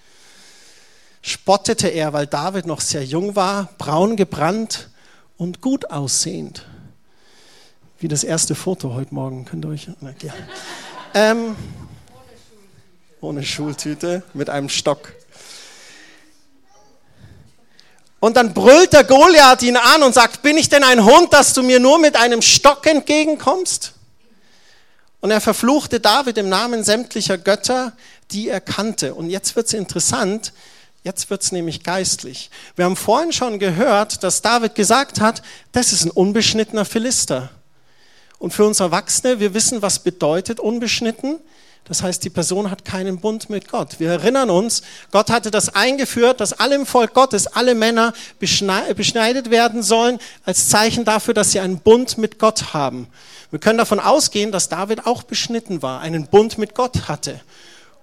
Spottete 1.23 1.89
er, 1.89 2.13
weil 2.13 2.27
David 2.27 2.67
noch 2.67 2.81
sehr 2.81 3.05
jung 3.05 3.37
war, 3.37 3.69
braun 3.79 4.17
gebrannt 4.17 4.91
und 5.37 5.61
gut 5.61 5.91
aussehend. 5.91 6.67
Wie 8.02 8.09
das 8.09 8.25
erste 8.25 8.56
Foto 8.56 8.94
heute 8.94 9.14
Morgen, 9.14 9.44
könnt 9.44 9.64
ihr 9.64 9.68
euch. 9.68 9.87
Ja. 10.23 10.35
Ähm, 11.14 11.54
ohne 13.21 13.44
Schultüte, 13.44 14.25
mit 14.35 14.50
einem 14.50 14.68
Stock. 14.68 15.12
Und 18.18 18.37
dann 18.37 18.54
brüllt 18.54 18.92
der 18.92 19.04
Goliath 19.04 19.62
ihn 19.62 19.76
an 19.76 20.02
und 20.02 20.14
sagt, 20.14 20.42
bin 20.42 20.56
ich 20.56 20.68
denn 20.68 20.82
ein 20.82 21.04
Hund, 21.04 21.32
dass 21.32 21.54
du 21.54 21.62
mir 21.62 21.78
nur 21.78 22.00
mit 22.00 22.16
einem 22.16 22.42
Stock 22.42 22.85
entgegenkommst? 22.88 23.92
Und 25.21 25.30
er 25.30 25.40
verfluchte 25.40 26.00
David 26.00 26.38
im 26.38 26.49
Namen 26.49 26.82
sämtlicher 26.82 27.38
Götter, 27.38 27.92
die 28.32 28.49
er 28.49 28.61
kannte. 28.61 29.14
Und 29.14 29.30
jetzt 29.30 29.54
wird 29.54 29.68
es 29.68 29.75
interessant, 29.75 30.52
jetzt 31.04 31.30
wird 31.30 31.42
es 31.42 31.52
nämlich 31.52 31.85
geistlich. 31.85 32.50
Wir 32.75 32.85
haben 32.85 32.97
vorhin 32.97 33.32
schon 33.32 33.61
gehört, 33.61 34.25
dass 34.25 34.42
David 34.42 34.75
gesagt 34.75 35.21
hat, 35.21 35.40
das 35.71 35.92
ist 35.92 36.04
ein 36.04 36.11
unbeschnittener 36.11 36.85
Philister. 36.85 37.50
Und 38.43 38.53
für 38.53 38.65
uns 38.65 38.81
Erwachsene, 38.81 39.39
wir 39.39 39.55
wissen, 39.55 39.83
was 39.83 40.01
bedeutet 40.01 40.59
unbeschnitten. 40.59 41.39
Das 41.85 42.03
heißt, 42.03 42.25
die 42.25 42.29
Person 42.29 42.73
hat 42.73 42.85
keinen 42.85 43.21
Bund 43.21 43.51
mit 43.51 43.69
Gott. 43.69 44.01
Wir 44.01 44.11
erinnern 44.11 44.51
uns, 44.51 44.83
Gott 45.13 45.31
hatte 45.31 45.53
das 45.53 45.77
eingeführt, 45.77 46.41
dass 46.41 46.53
alle 46.53 46.75
im 46.75 46.85
Volk 46.85 47.15
Gottes, 47.15 47.47
alle 47.47 47.77
Männer 47.77 48.13
beschneidet 48.41 49.51
werden 49.51 49.85
sollen, 49.85 50.19
als 50.45 50.69
Zeichen 50.69 51.05
dafür, 51.05 51.35
dass 51.35 51.53
sie 51.53 51.61
einen 51.61 51.79
Bund 51.79 52.19
mit 52.19 52.41
Gott 52.41 52.75
haben. 52.75 53.07
Wir 53.53 53.61
können 53.61 53.79
davon 53.79 54.01
ausgehen, 54.01 54.51
dass 54.51 54.69
David 54.69 55.07
auch 55.07 55.23
beschnitten 55.23 55.81
war, 55.81 56.01
einen 56.01 56.27
Bund 56.27 56.59
mit 56.59 56.75
Gott 56.75 57.07
hatte. 57.07 57.41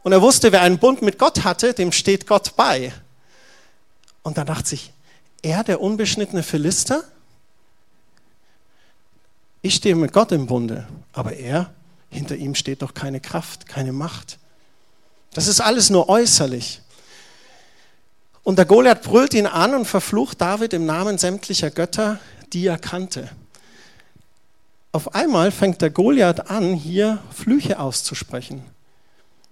Und 0.04 0.14
er 0.14 0.22
wusste, 0.22 0.54
wer 0.54 0.62
einen 0.62 0.80
Bund 0.80 1.02
mit 1.02 1.20
Gott 1.20 1.44
hatte, 1.44 1.74
dem 1.74 1.92
steht 1.92 2.28
Gott 2.28 2.56
bei. 2.56 2.94
Und 4.24 4.38
da 4.38 4.46
dachte 4.46 4.70
sich, 4.70 4.94
er, 5.42 5.66
der 5.66 5.82
unbeschnittene 5.82 6.44
Philister? 6.44 7.04
Ich 9.62 9.76
stehe 9.76 9.96
mit 9.96 10.14
Gott 10.14 10.32
im 10.32 10.48
Bunde, 10.48 10.88
aber 11.12 11.34
er, 11.34 11.74
hinter 12.10 12.36
ihm 12.36 12.56
steht 12.56 12.82
doch 12.82 12.94
keine 12.94 13.20
Kraft, 13.20 13.68
keine 13.68 13.92
Macht. 13.92 14.40
Das 15.34 15.48
ist 15.48 15.60
alles 15.60 15.90
nur 15.90 16.10
äußerlich. 16.10 16.82
Und 18.44 18.58
der 18.58 18.66
Goliath 18.66 19.04
brüllt 19.04 19.34
ihn 19.34 19.46
an 19.46 19.76
und 19.76 19.86
verflucht 19.86 20.40
David 20.42 20.74
im 20.74 20.86
Namen 20.86 21.18
sämtlicher 21.18 21.70
Götter, 21.72 22.20
die 22.54 22.66
er 22.66 22.78
kannte. 22.78 23.30
Auf 24.92 25.14
einmal 25.14 25.52
fängt 25.52 25.82
der 25.82 25.92
Goliath 25.92 26.50
an, 26.50 26.74
hier 26.74 27.20
Flüche 27.32 27.80
auszusprechen. 27.80 28.64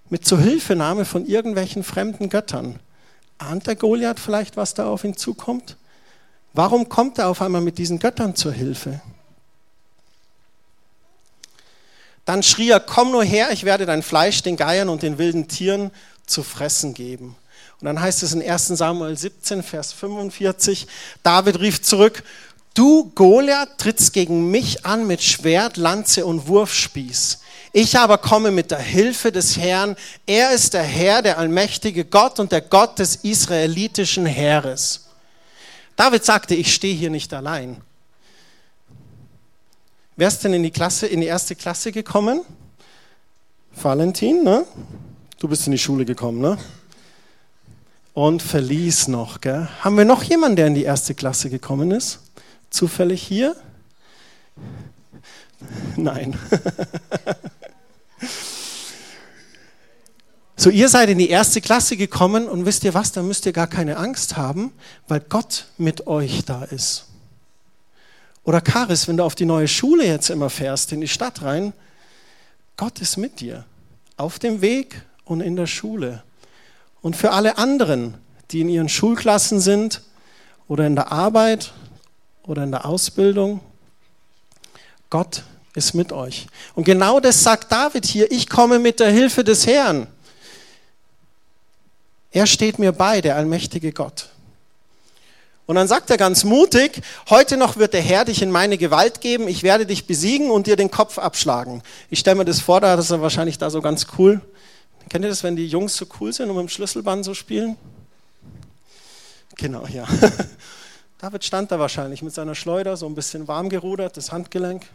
Mit 0.09 0.25
Zuhilfenahme 0.25 1.05
von 1.05 1.25
irgendwelchen 1.25 1.83
fremden 1.83 2.29
Göttern. 2.29 2.79
Ahnt 3.37 3.67
der 3.67 3.75
Goliath 3.75 4.19
vielleicht, 4.19 4.57
was 4.57 4.73
da 4.73 4.87
auf 4.87 5.03
ihn 5.03 5.17
zukommt? 5.17 5.77
Warum 6.53 6.89
kommt 6.89 7.19
er 7.19 7.27
auf 7.27 7.41
einmal 7.41 7.61
mit 7.61 7.77
diesen 7.77 7.99
Göttern 7.99 8.35
zur 8.35 8.53
Hilfe? 8.53 9.01
Dann 12.27 12.43
schrie 12.43 12.71
er, 12.71 12.81
komm 12.81 13.11
nur 13.11 13.23
her, 13.23 13.51
ich 13.53 13.63
werde 13.63 13.85
dein 13.85 14.03
Fleisch 14.03 14.43
den 14.43 14.57
Geiern 14.57 14.89
und 14.89 15.01
den 15.01 15.17
wilden 15.17 15.47
Tieren 15.47 15.91
zu 16.25 16.43
fressen 16.43 16.93
geben. 16.93 17.37
Und 17.79 17.85
dann 17.85 18.01
heißt 18.01 18.21
es 18.21 18.33
in 18.33 18.41
1 18.41 18.67
Samuel 18.67 19.17
17, 19.17 19.63
Vers 19.63 19.93
45, 19.93 20.87
David 21.23 21.61
rief 21.61 21.81
zurück, 21.81 22.23
du 22.73 23.13
Goliath 23.15 23.77
trittst 23.77 24.11
gegen 24.11 24.51
mich 24.51 24.85
an 24.85 25.07
mit 25.07 25.23
Schwert, 25.23 25.77
Lanze 25.77 26.25
und 26.25 26.49
Wurfspieß. 26.49 27.39
Ich 27.71 27.97
aber 27.97 28.17
komme 28.17 28.51
mit 28.51 28.71
der 28.71 28.79
Hilfe 28.79 29.31
des 29.31 29.55
Herrn. 29.55 29.95
Er 30.25 30.51
ist 30.51 30.73
der 30.73 30.83
Herr, 30.83 31.21
der 31.21 31.37
allmächtige 31.37 32.03
Gott 32.03 32.41
und 32.41 32.51
der 32.51 32.61
Gott 32.61 32.99
des 32.99 33.15
israelitischen 33.15 34.25
Heeres. 34.25 35.05
David 35.95 36.25
sagte, 36.25 36.55
ich 36.55 36.73
stehe 36.73 36.93
hier 36.93 37.09
nicht 37.09 37.33
allein. 37.33 37.81
Wer 40.19 40.29
ist 40.29 40.43
denn 40.43 40.53
in 40.53 40.63
die 40.63 40.71
Klasse, 40.71 41.05
in 41.05 41.21
die 41.21 41.27
erste 41.27 41.55
Klasse 41.55 41.91
gekommen? 41.91 42.41
Valentin, 43.71 44.43
ne? 44.43 44.65
Du 45.37 45.47
bist 45.47 45.67
in 45.67 45.71
die 45.73 45.77
Schule 45.77 46.05
gekommen, 46.05 46.41
ne? 46.41 46.57
Und 48.15 48.41
verließ 48.41 49.09
noch, 49.09 49.41
gell? 49.41 49.67
Haben 49.81 49.95
wir 49.95 50.05
noch 50.05 50.23
jemanden, 50.23 50.55
der 50.55 50.65
in 50.65 50.73
die 50.73 50.85
erste 50.85 51.13
Klasse 51.13 51.51
gekommen 51.51 51.91
ist? 51.91 52.17
Zufällig 52.71 53.21
hier? 53.21 53.55
Nein. 55.95 56.35
so, 60.55 60.71
ihr 60.71 60.89
seid 60.89 61.09
in 61.09 61.19
die 61.19 61.29
erste 61.29 61.61
Klasse 61.61 61.95
gekommen 61.95 62.47
und 62.47 62.65
wisst 62.65 62.83
ihr 62.85 62.95
was, 62.95 63.11
da 63.11 63.21
müsst 63.21 63.45
ihr 63.45 63.53
gar 63.53 63.67
keine 63.67 63.97
Angst 63.97 64.35
haben, 64.35 64.71
weil 65.07 65.19
Gott 65.19 65.67
mit 65.77 66.07
euch 66.07 66.43
da 66.43 66.63
ist. 66.63 67.06
Oder 68.47 68.61
Karis, 68.61 69.09
wenn 69.09 69.17
du 69.17 69.25
auf 69.25 69.35
die 69.35 69.43
neue 69.43 69.67
Schule 69.67 70.05
jetzt 70.05 70.29
immer 70.29 70.49
fährst, 70.49 70.93
in 70.93 71.01
die 71.01 71.09
Stadt 71.09 71.41
rein, 71.41 71.73
Gott 72.77 73.01
ist 73.01 73.17
mit 73.17 73.41
dir. 73.41 73.65
Auf 74.15 74.39
dem 74.39 74.61
Weg 74.61 75.01
und 75.25 75.41
in 75.41 75.57
der 75.57 75.67
Schule. 75.67 76.23
Und 77.01 77.17
für 77.17 77.31
alle 77.31 77.57
anderen, 77.57 78.13
die 78.51 78.61
in 78.61 78.69
ihren 78.69 78.87
Schulklassen 78.87 79.59
sind 79.59 80.01
oder 80.69 80.87
in 80.87 80.95
der 80.95 81.11
Arbeit 81.11 81.73
oder 82.43 82.63
in 82.63 82.71
der 82.71 82.85
Ausbildung, 82.85 83.59
Gott 85.09 85.43
ist 85.75 85.93
mit 85.93 86.13
euch. 86.13 86.47
Und 86.73 86.85
genau 86.85 87.19
das 87.19 87.43
sagt 87.43 87.69
David 87.69 88.05
hier, 88.05 88.31
ich 88.31 88.47
komme 88.47 88.79
mit 88.79 89.01
der 89.01 89.11
Hilfe 89.11 89.43
des 89.43 89.67
Herrn. 89.67 90.07
Er 92.31 92.47
steht 92.47 92.79
mir 92.79 92.93
bei, 92.93 93.19
der 93.19 93.35
allmächtige 93.35 93.91
Gott. 93.91 94.29
Und 95.67 95.75
dann 95.75 95.87
sagt 95.87 96.09
er 96.09 96.17
ganz 96.17 96.45
mutig, 96.45 97.01
heute 97.29 97.57
noch 97.57 97.75
wird 97.75 97.93
der 97.93 98.01
Herr 98.01 98.23
dich 98.23 98.41
in 98.41 98.49
meine 98.49 98.77
Gewalt 98.77 99.19
geben, 99.19 99.49
ich 99.49 99.63
werde 99.63 99.85
dich 99.85 100.07
besiegen 100.07 100.49
und 100.49 100.65
dir 100.65 100.77
den 100.77 100.89
Kopf 100.89 101.19
abschlagen. 101.19 101.83
Ich 102.09 102.19
stelle 102.19 102.37
mir 102.37 102.45
das 102.45 102.61
vor, 102.61 102.79
da 102.79 102.95
ist 102.95 103.11
er 103.11 103.21
wahrscheinlich 103.21 103.57
da 103.57 103.69
so 103.69 103.81
ganz 103.81 104.07
cool. 104.17 104.39
Kennt 105.09 105.25
ihr 105.25 105.29
das, 105.29 105.43
wenn 105.43 105.57
die 105.57 105.67
Jungs 105.67 105.97
so 105.97 106.05
cool 106.19 106.31
sind 106.31 106.49
und 106.49 106.55
mit 106.55 106.67
dem 106.67 106.69
Schlüsselband 106.69 107.25
so 107.25 107.33
spielen? 107.33 107.75
Genau, 109.57 109.85
ja. 109.87 110.07
David 111.17 111.43
stand 111.43 111.69
da 111.71 111.79
wahrscheinlich 111.79 112.21
mit 112.21 112.33
seiner 112.33 112.55
Schleuder, 112.55 112.95
so 112.95 113.05
ein 113.05 113.15
bisschen 113.15 113.49
warm 113.49 113.67
gerudert, 113.67 114.15
das 114.15 114.31
Handgelenk. 114.31 114.85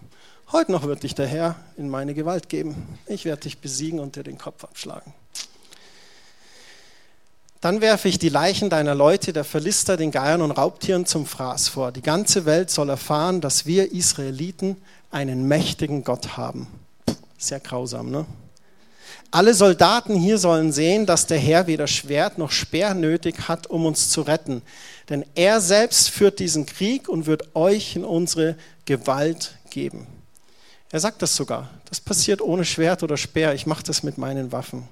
Heute 0.52 0.72
noch 0.72 0.84
wird 0.84 1.02
dich 1.02 1.14
der 1.14 1.26
Herr 1.26 1.56
in 1.76 1.90
meine 1.90 2.14
Gewalt 2.14 2.48
geben. 2.48 2.98
Ich 3.06 3.26
werde 3.26 3.42
dich 3.42 3.58
besiegen 3.58 4.00
und 4.00 4.16
dir 4.16 4.22
den 4.22 4.38
Kopf 4.38 4.64
abschlagen. 4.64 5.12
Dann 7.62 7.80
werfe 7.80 8.08
ich 8.08 8.18
die 8.18 8.28
Leichen 8.28 8.70
deiner 8.70 8.96
Leute, 8.96 9.32
der 9.32 9.44
Verlister, 9.44 9.96
den 9.96 10.10
Geiern 10.10 10.42
und 10.42 10.50
Raubtieren 10.50 11.06
zum 11.06 11.26
Fraß 11.26 11.68
vor. 11.68 11.92
Die 11.92 12.02
ganze 12.02 12.44
Welt 12.44 12.70
soll 12.70 12.88
erfahren, 12.88 13.40
dass 13.40 13.66
wir 13.66 13.92
Israeliten 13.92 14.76
einen 15.12 15.46
mächtigen 15.46 16.02
Gott 16.02 16.36
haben. 16.36 16.66
Sehr 17.38 17.60
grausam, 17.60 18.10
ne? 18.10 18.26
Alle 19.30 19.54
Soldaten 19.54 20.16
hier 20.16 20.38
sollen 20.38 20.72
sehen, 20.72 21.06
dass 21.06 21.26
der 21.26 21.38
Herr 21.38 21.68
weder 21.68 21.86
Schwert 21.86 22.36
noch 22.36 22.50
Speer 22.50 22.94
nötig 22.94 23.46
hat, 23.46 23.68
um 23.68 23.86
uns 23.86 24.10
zu 24.10 24.22
retten. 24.22 24.62
Denn 25.08 25.24
er 25.36 25.60
selbst 25.60 26.10
führt 26.10 26.40
diesen 26.40 26.66
Krieg 26.66 27.08
und 27.08 27.26
wird 27.26 27.54
euch 27.54 27.94
in 27.94 28.04
unsere 28.04 28.56
Gewalt 28.86 29.56
geben. 29.70 30.08
Er 30.90 30.98
sagt 30.98 31.22
das 31.22 31.36
sogar. 31.36 31.70
Das 31.88 32.00
passiert 32.00 32.42
ohne 32.42 32.64
Schwert 32.64 33.04
oder 33.04 33.16
Speer. 33.16 33.54
Ich 33.54 33.66
mache 33.66 33.84
das 33.84 34.02
mit 34.02 34.18
meinen 34.18 34.50
Waffen. 34.50 34.88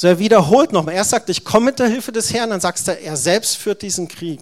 So 0.00 0.06
er 0.06 0.18
wiederholt 0.18 0.72
nochmal. 0.72 0.94
Er 0.94 1.04
sagt, 1.04 1.28
ich 1.28 1.44
komme 1.44 1.66
mit 1.66 1.78
der 1.78 1.88
Hilfe 1.88 2.10
des 2.10 2.32
Herrn. 2.32 2.48
Dann 2.48 2.60
sagt 2.62 2.88
er, 2.88 3.02
er 3.02 3.18
selbst 3.18 3.58
führt 3.58 3.82
diesen 3.82 4.08
Krieg. 4.08 4.40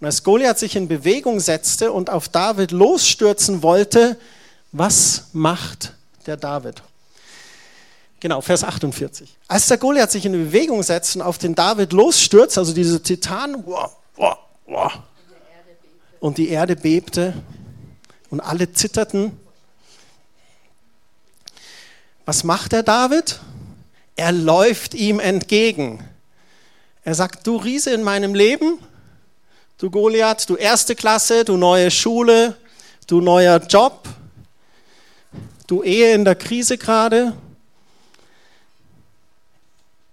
Und 0.00 0.06
als 0.06 0.24
Goliath 0.24 0.58
sich 0.58 0.74
in 0.74 0.88
Bewegung 0.88 1.38
setzte 1.38 1.92
und 1.92 2.10
auf 2.10 2.28
David 2.28 2.72
losstürzen 2.72 3.62
wollte, 3.62 4.18
was 4.72 5.26
macht 5.32 5.92
der 6.26 6.36
David? 6.36 6.82
Genau, 8.18 8.40
Vers 8.40 8.64
48. 8.64 9.36
Als 9.46 9.68
der 9.68 9.78
Goliath 9.78 10.10
sich 10.10 10.26
in 10.26 10.32
Bewegung 10.32 10.82
setzt 10.82 11.14
und 11.14 11.22
auf 11.22 11.38
den 11.38 11.54
David 11.54 11.92
losstürzt, 11.92 12.58
also 12.58 12.74
diese 12.74 13.00
Titan, 13.00 13.62
und 16.18 16.38
die 16.38 16.48
Erde 16.48 16.74
bebte 16.74 17.34
und 18.30 18.40
alle 18.40 18.72
zitterten. 18.72 19.38
Was 22.24 22.42
macht 22.42 22.72
der 22.72 22.82
David? 22.82 23.38
Er 24.16 24.32
läuft 24.32 24.94
ihm 24.94 25.20
entgegen. 25.20 26.02
Er 27.04 27.14
sagt, 27.14 27.46
du 27.46 27.56
Riese 27.56 27.92
in 27.92 28.02
meinem 28.02 28.34
Leben, 28.34 28.78
du 29.78 29.90
Goliath, 29.90 30.48
du 30.48 30.56
erste 30.56 30.96
Klasse, 30.96 31.44
du 31.44 31.58
neue 31.58 31.90
Schule, 31.90 32.56
du 33.06 33.20
neuer 33.20 33.58
Job, 33.58 34.08
du 35.66 35.82
Ehe 35.82 36.14
in 36.14 36.24
der 36.24 36.34
Krise 36.34 36.78
gerade. 36.78 37.34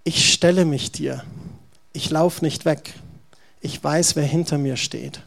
Ich 0.04 0.32
stelle 0.34 0.66
mich 0.66 0.92
dir. 0.92 1.24
Ich 1.94 2.10
laufe 2.10 2.44
nicht 2.44 2.66
weg. 2.66 2.92
Ich 3.62 3.82
weiß, 3.82 4.16
wer 4.16 4.24
hinter 4.24 4.58
mir 4.58 4.76
steht. 4.76 5.20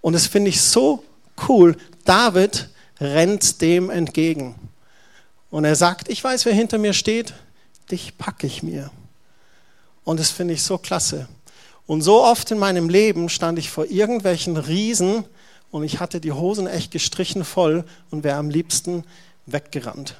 Und 0.00 0.12
das 0.12 0.28
finde 0.28 0.50
ich 0.50 0.60
so 0.60 1.02
cool. 1.48 1.76
David 2.04 2.68
rennt 3.00 3.60
dem 3.60 3.90
entgegen. 3.90 4.54
Und 5.50 5.64
er 5.64 5.74
sagt, 5.74 6.08
ich 6.08 6.22
weiß, 6.22 6.44
wer 6.44 6.54
hinter 6.54 6.78
mir 6.78 6.92
steht 6.92 7.34
dich 7.90 8.16
packe 8.18 8.46
ich 8.46 8.62
mir. 8.62 8.90
Und 10.04 10.20
das 10.20 10.30
finde 10.30 10.54
ich 10.54 10.62
so 10.62 10.78
klasse. 10.78 11.28
Und 11.86 12.02
so 12.02 12.22
oft 12.22 12.50
in 12.50 12.58
meinem 12.58 12.88
Leben 12.88 13.28
stand 13.28 13.58
ich 13.58 13.70
vor 13.70 13.86
irgendwelchen 13.86 14.56
Riesen 14.56 15.24
und 15.70 15.84
ich 15.84 16.00
hatte 16.00 16.20
die 16.20 16.32
Hosen 16.32 16.66
echt 16.66 16.90
gestrichen 16.90 17.44
voll 17.44 17.84
und 18.10 18.24
wäre 18.24 18.38
am 18.38 18.50
liebsten 18.50 19.04
weggerannt. 19.46 20.14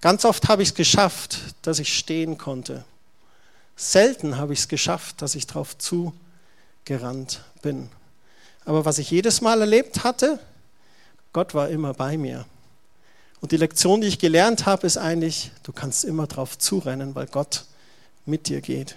Ganz 0.00 0.24
oft 0.24 0.48
habe 0.48 0.62
ich 0.62 0.70
es 0.70 0.74
geschafft, 0.74 1.38
dass 1.62 1.78
ich 1.78 1.96
stehen 1.96 2.36
konnte. 2.36 2.84
Selten 3.76 4.36
habe 4.36 4.52
ich 4.52 4.60
es 4.60 4.68
geschafft, 4.68 5.22
dass 5.22 5.34
ich 5.34 5.46
darauf 5.46 5.76
zugerannt 5.78 7.42
bin. 7.62 7.88
Aber 8.64 8.84
was 8.84 8.98
ich 8.98 9.10
jedes 9.10 9.40
Mal 9.40 9.60
erlebt 9.60 10.04
hatte, 10.04 10.38
Gott 11.32 11.54
war 11.54 11.68
immer 11.68 11.94
bei 11.94 12.18
mir. 12.18 12.44
Und 13.42 13.50
die 13.50 13.56
Lektion, 13.56 14.00
die 14.00 14.06
ich 14.06 14.20
gelernt 14.20 14.66
habe, 14.66 14.86
ist 14.86 14.96
eigentlich, 14.96 15.50
du 15.64 15.72
kannst 15.72 16.04
immer 16.04 16.28
drauf 16.28 16.56
zurennen, 16.58 17.16
weil 17.16 17.26
Gott 17.26 17.64
mit 18.24 18.48
dir 18.48 18.60
geht. 18.60 18.96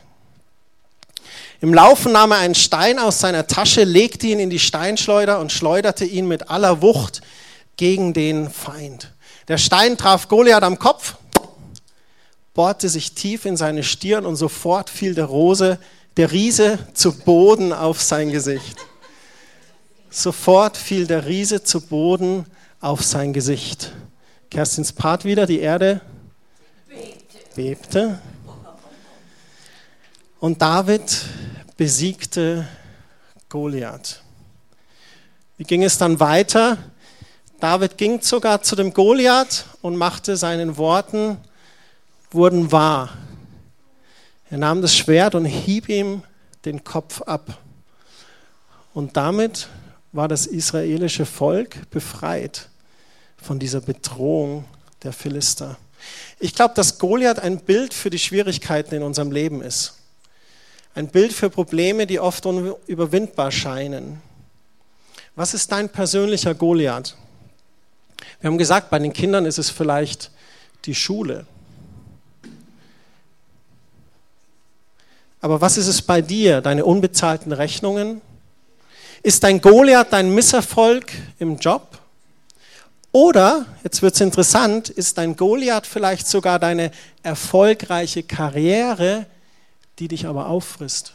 Im 1.62 1.74
Laufen 1.74 2.12
nahm 2.12 2.32
er 2.32 2.38
einen 2.38 2.54
Stein 2.54 3.00
aus 3.00 3.20
seiner 3.20 3.48
Tasche, 3.48 3.84
legte 3.84 4.28
ihn 4.28 4.40
in 4.40 4.52
die 4.52 4.60
Steinschleuder 4.60 5.40
und 5.40 5.52
schleuderte 5.52 6.06
ihn 6.06 6.28
mit 6.28 6.52
aller 6.52 6.84
Wucht 6.84 7.22
gegen 7.76 8.14
den 8.14 8.52
Feind. 8.52 9.12
Der 9.48 9.58
Stein 9.58 9.98
traf 9.98 10.28
Goliath 10.28 10.62
am 10.62 10.78
Kopf, 10.78 11.16
bohrte 12.54 12.88
sich 12.88 13.14
tief 13.14 13.46
in 13.46 13.58
seine 13.58 13.84
Stirn 13.84 14.28
und 14.28 14.36
sofort 14.36 14.92
fiel 14.92 15.16
der 15.16 15.26
Rose, 15.26 15.80
der 16.18 16.32
Riese 16.32 16.78
zu 16.94 17.18
Boden 17.18 17.74
auf 17.74 18.00
sein 18.00 18.30
Gesicht. 18.30 18.78
Sofort 20.12 20.78
fiel 20.78 21.08
der 21.08 21.26
Riese 21.26 21.64
zu 21.64 21.82
Boden 21.82 22.46
auf 22.80 23.04
sein 23.04 23.34
Gesicht. 23.34 23.92
Kerstins 24.56 24.94
Part 24.94 25.26
wieder, 25.26 25.46
die 25.46 25.60
Erde 25.60 26.00
bebte. 27.58 28.22
Und 30.40 30.62
David 30.62 31.26
besiegte 31.76 32.66
Goliath. 33.50 34.22
Wie 35.58 35.66
ging 35.66 35.84
es 35.84 35.98
dann 35.98 36.22
weiter? 36.22 36.78
David 37.60 37.98
ging 37.98 38.22
sogar 38.22 38.62
zu 38.62 38.78
dem 38.78 38.94
Goliath 38.94 39.66
und 39.82 39.98
machte 39.98 40.38
seinen 40.38 40.78
Worten, 40.78 41.36
wurden 42.32 42.72
wahr. 42.72 43.10
Er 44.50 44.58
nahm 44.58 44.82
das 44.82 44.96
Schwert 44.96 45.36
und 45.36 45.44
hieb 45.44 45.90
ihm 45.90 46.24
den 46.64 46.82
Kopf 46.86 47.22
ab. 47.24 47.60
Und 48.94 49.18
damit 49.18 49.68
war 50.14 50.30
das 50.30 50.46
israelische 50.46 51.26
Volk 51.26 51.90
befreit 51.90 52.70
von 53.46 53.60
dieser 53.60 53.80
Bedrohung 53.80 54.66
der 55.04 55.14
Philister. 55.14 55.78
Ich 56.40 56.56
glaube, 56.56 56.74
dass 56.74 56.98
Goliath 56.98 57.40
ein 57.40 57.60
Bild 57.60 57.94
für 57.94 58.10
die 58.10 58.20
Schwierigkeiten 58.20 58.96
in 58.96 59.04
unserem 59.04 59.32
Leben 59.32 59.62
ist. 59.62 60.00
Ein 60.96 61.08
Bild 61.08 61.32
für 61.32 61.50
Probleme, 61.50 62.08
die 62.08 62.20
oft 62.20 62.46
unüberwindbar 62.46 63.52
scheinen. 63.52 64.22
Was 65.36 65.54
ist 65.54 65.72
dein 65.72 65.90
persönlicher 65.90 66.56
Goliath? 66.56 67.16
Wir 68.42 68.50
haben 68.50 68.58
gesagt, 68.58 68.90
bei 68.90 69.00
den 69.00 69.14
Kindern 69.14 69.46
ist 69.46 69.60
es 69.60 69.70
vielleicht 69.70 70.32
die 70.86 70.96
Schule. 70.96 71.46
Aber 75.42 75.62
was 75.62 75.78
ist 75.78 75.88
es 75.88 76.02
bei 76.02 76.22
dir? 76.22 76.62
Deine 76.62 76.86
unbezahlten 76.86 77.52
Rechnungen? 77.52 78.22
Ist 79.22 79.44
dein 79.44 79.62
Goliath 79.62 80.12
dein 80.12 80.34
Misserfolg 80.34 81.12
im 81.38 81.58
Job? 81.58 82.00
Oder, 83.16 83.66
jetzt 83.82 84.02
wird 84.02 84.16
es 84.16 84.20
interessant, 84.20 84.90
ist 84.90 85.18
dein 85.18 85.38
Goliath 85.38 85.88
vielleicht 85.88 86.28
sogar 86.28 86.60
deine 86.60 86.92
erfolgreiche 87.24 88.24
Karriere, 88.24 89.26
die 90.00 90.10
dich 90.10 90.26
aber 90.28 90.50
auffrisst, 90.50 91.14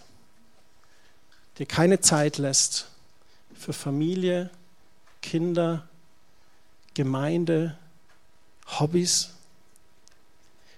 dir 1.58 1.66
keine 1.66 2.00
Zeit 2.00 2.38
lässt 2.38 2.86
für 3.54 3.74
Familie, 3.74 4.48
Kinder, 5.20 5.86
Gemeinde, 6.94 7.76
Hobbys? 8.78 9.34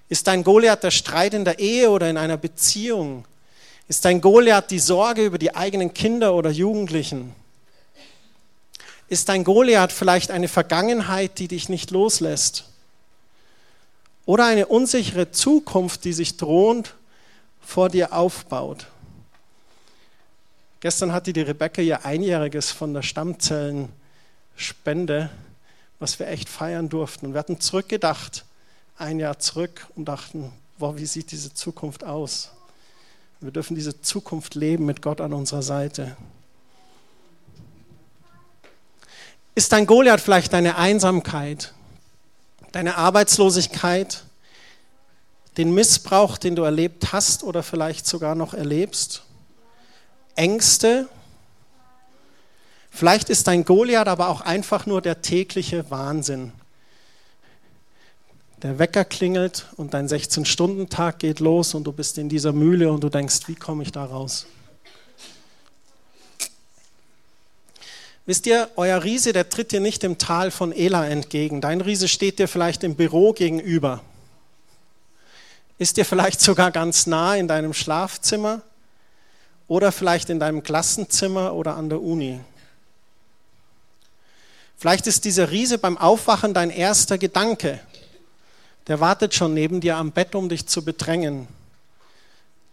Ist 0.09 0.27
dein 0.27 0.43
Goliath 0.43 0.83
der 0.83 0.91
Streit 0.91 1.35
in 1.35 1.45
der 1.45 1.61
Ehe 1.61 1.89
oder 1.89 2.11
in 2.11 2.17
einer 2.17 2.37
Beziehung? 2.37 3.27
Ist 3.87 4.05
dein 4.05 4.21
Goliath 4.21 4.73
die 4.73 4.81
Sorge 4.81 5.25
über 5.25 5.39
die 5.39 5.55
eigenen 5.55 5.95
Kinder 5.95 6.35
oder 6.35 6.51
Jugendlichen? 6.51 7.33
Ist 9.13 9.29
dein 9.29 9.45
Goliath 9.45 9.93
vielleicht 9.93 10.31
eine 10.31 10.49
Vergangenheit, 10.49 11.39
die 11.39 11.47
dich 11.47 11.69
nicht 11.69 11.91
loslässt? 11.91 12.65
Oder 14.25 14.47
eine 14.47 14.65
unsichere 14.65 15.31
Zukunft, 15.31 16.07
die 16.07 16.15
sich 16.15 16.39
drohend 16.39 16.95
vor 17.61 17.91
dir 17.91 18.15
aufbaut? 18.15 18.87
Gestern 20.81 21.13
hatte 21.13 21.35
die 21.35 21.43
Rebecca 21.43 21.83
ihr 21.83 22.07
Einjähriges 22.07 22.71
von 22.71 22.95
der 22.95 23.03
Stammzellenspende, 23.03 25.29
was 25.99 26.19
wir 26.19 26.29
echt 26.29 26.49
feiern 26.49 26.89
durften. 26.89 27.27
Und 27.27 27.35
wir 27.35 27.41
hatten 27.41 27.61
zurückgedacht, 27.61 28.47
ein 28.97 29.19
Jahr 29.19 29.39
zurück 29.39 29.89
und 29.95 30.07
dachten, 30.07 30.55
wow, 30.79 30.97
wie 30.97 31.05
sieht 31.05 31.33
diese 31.33 31.53
Zukunft 31.53 32.03
aus? 32.03 32.51
Wir 33.41 33.51
dürfen 33.51 33.75
diese 33.75 34.01
Zukunft 34.01 34.55
leben 34.55 34.87
mit 34.87 35.03
Gott 35.03 35.21
an 35.21 35.35
unserer 35.35 35.61
Seite. 35.61 36.17
Ist 39.55 39.73
dein 39.73 39.87
Goliath 39.87 40.21
vielleicht 40.21 40.53
deine 40.53 40.77
Einsamkeit, 40.77 41.75
deine 42.73 42.97
Arbeitslosigkeit, 42.97 44.25
den 45.59 45.75
Missbrauch, 45.75 46.39
den 46.39 46.57
du 46.57 46.63
erlebt 46.63 47.13
hast 47.13 47.45
oder 47.45 47.63
vielleicht 47.63 48.07
sogar 48.07 48.35
noch 48.35 48.55
erlebst? 48.55 49.23
Ängste? 50.37 51.09
Vielleicht 52.91 53.29
ist 53.29 53.47
dein 53.47 53.65
Goliath 53.65 54.09
aber 54.09 54.29
auch 54.29 54.41
einfach 54.41 54.87
nur 54.87 55.03
der 55.03 55.21
tägliche 55.21 55.91
Wahnsinn. 55.91 56.53
Der 58.63 58.79
Wecker 58.79 59.05
klingelt 59.05 59.67
und 59.77 59.93
dein 59.93 60.09
16-Stunden-Tag 60.09 61.19
geht 61.19 61.41
los 61.41 61.75
und 61.75 61.85
du 61.85 61.93
bist 61.93 62.17
in 62.17 62.29
dieser 62.29 62.53
Mühle 62.53 62.91
und 62.91 63.03
du 63.03 63.11
denkst, 63.11 63.41
wie 63.49 63.57
komme 63.57 63.83
ich 63.83 63.93
da 63.93 64.05
raus? 64.05 64.47
Wisst 68.25 68.47
ihr, 68.47 68.71
euer 68.77 69.03
Riese, 69.03 69.33
der 69.33 69.49
tritt 69.49 69.73
dir 69.73 69.81
nicht 69.81 70.05
im 70.05 70.17
Tal 70.17 70.53
von 70.53 70.73
Ela 70.73 71.07
entgegen. 71.07 71.61
Dein 71.61 71.81
Riese 71.81 72.07
steht 72.07 72.39
dir 72.39 72.47
vielleicht 72.47 72.85
im 72.85 72.95
Büro 72.95 73.33
gegenüber. 73.33 74.01
Ist 75.79 75.97
dir 75.97 76.05
vielleicht 76.05 76.41
sogar 76.41 76.71
ganz 76.71 77.09
nah 77.09 77.35
in 77.35 77.49
deinem 77.49 77.75
Schlafzimmer 77.75 78.63
oder 79.67 79.91
vielleicht 79.91 80.31
in 80.31 80.39
deinem 80.39 80.63
Klassenzimmer 80.63 81.55
oder 81.55 81.77
an 81.77 81.89
der 81.89 82.01
Uni. 82.01 82.39
Vielleicht 84.77 85.09
ist 85.09 85.25
dieser 85.25 85.51
Riese 85.51 85.79
beim 85.79 85.99
Aufwachen 85.99 86.55
dein 86.55 86.71
erster 86.71 87.19
Gedanke. 87.19 87.81
der 88.89 88.99
wartet 88.99 89.33
schon 89.33 89.55
neben 89.55 89.81
dir 89.81 89.97
am 89.97 90.11
Bett, 90.11 90.35
um 90.35 90.49
dich 90.49 90.67
zu 90.67 90.85
bedrängen. 90.85 91.47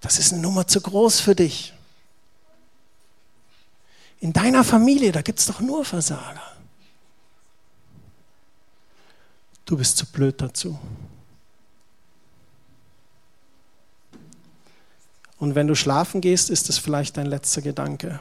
Das 0.01 0.17
ist 0.17 0.33
eine 0.33 0.41
Nummer 0.41 0.67
zu 0.67 0.81
groß 0.81 1.19
für 1.19 1.35
dich. 1.35 1.73
In 4.19 4.33
deiner 4.33 4.63
Familie, 4.63 5.11
da 5.11 5.21
gibt 5.21 5.39
es 5.39 5.45
doch 5.45 5.59
nur 5.61 5.85
Versager. 5.85 6.41
Du 9.65 9.77
bist 9.77 9.97
zu 9.97 10.05
blöd 10.05 10.41
dazu. 10.41 10.77
Und 15.37 15.55
wenn 15.55 15.67
du 15.67 15.75
schlafen 15.75 16.19
gehst, 16.19 16.49
ist 16.49 16.69
es 16.69 16.77
vielleicht 16.77 17.15
dein 17.15 17.27
letzter 17.27 17.61
Gedanke. 17.61 18.19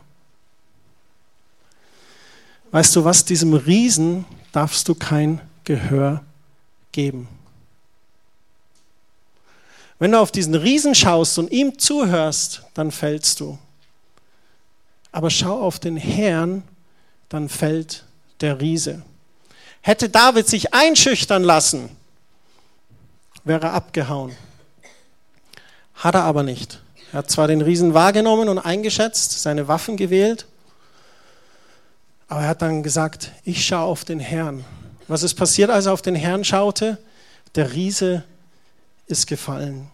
Weißt 2.70 2.94
du 2.94 3.04
was, 3.04 3.24
diesem 3.24 3.54
Riesen 3.54 4.24
darfst 4.52 4.88
du 4.88 4.94
kein 4.94 5.40
Gehör 5.64 6.22
geben. 6.92 7.28
Wenn 9.98 10.12
du 10.12 10.20
auf 10.20 10.30
diesen 10.30 10.54
Riesen 10.54 10.94
schaust 10.94 11.38
und 11.38 11.50
ihm 11.50 11.78
zuhörst, 11.78 12.62
dann 12.74 12.92
fällst 12.92 13.40
du. 13.40 13.58
Aber 15.12 15.30
schau 15.30 15.60
auf 15.60 15.78
den 15.78 15.96
Herrn, 15.96 16.62
dann 17.28 17.48
fällt 17.48 18.04
der 18.40 18.60
Riese. 18.60 19.02
Hätte 19.80 20.08
David 20.08 20.48
sich 20.48 20.74
einschüchtern 20.74 21.42
lassen, 21.42 21.88
wäre 23.44 23.66
er 23.66 23.72
abgehauen. 23.74 24.34
Hat 25.94 26.14
er 26.14 26.24
aber 26.24 26.42
nicht. 26.42 26.82
Er 27.12 27.20
hat 27.20 27.30
zwar 27.30 27.48
den 27.48 27.62
Riesen 27.62 27.94
wahrgenommen 27.94 28.48
und 28.48 28.58
eingeschätzt, 28.58 29.42
seine 29.42 29.66
Waffen 29.66 29.96
gewählt, 29.96 30.46
aber 32.28 32.42
er 32.42 32.48
hat 32.48 32.62
dann 32.62 32.82
gesagt, 32.82 33.32
ich 33.44 33.64
schaue 33.64 33.86
auf 33.86 34.04
den 34.04 34.20
Herrn. 34.20 34.64
Was 35.08 35.22
ist 35.22 35.34
passiert, 35.34 35.70
als 35.70 35.86
er 35.86 35.94
auf 35.94 36.02
den 36.02 36.14
Herrn 36.14 36.44
schaute? 36.44 36.98
Der 37.54 37.72
Riese 37.72 38.24
ist 39.06 39.26
gefallen. 39.26 39.90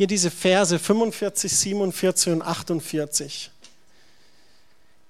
Hier 0.00 0.06
diese 0.06 0.30
Verse 0.30 0.78
45, 0.78 1.52
47 1.52 2.32
und 2.32 2.40
48. 2.40 3.50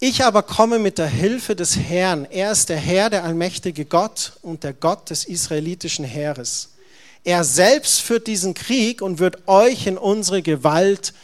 Ich 0.01 0.25
aber 0.25 0.43
komme 0.43 0.81
mit 0.81 0.99
der 0.99 1.07
Hilfe 1.07 1.55
des 1.55 1.77
Herrn. 1.79 2.25
Er 2.29 2.51
ist 2.51 2.71
der 2.71 2.77
Herr, 2.77 3.09
der 3.09 3.23
allmächtige 3.23 3.85
Gott 3.85 4.33
und 4.43 4.65
der 4.65 4.73
Gott 4.73 5.09
des 5.11 5.27
israelitischen 5.27 6.05
Heeres. 6.05 6.71
Er 7.23 7.45
selbst 7.45 8.01
führt 8.01 8.27
diesen 8.27 8.53
Krieg 8.55 9.01
und 9.01 9.21
wird 9.21 9.47
euch 9.47 9.87
in 9.87 9.97
unsere 9.97 10.43
Gewalt 10.43 11.15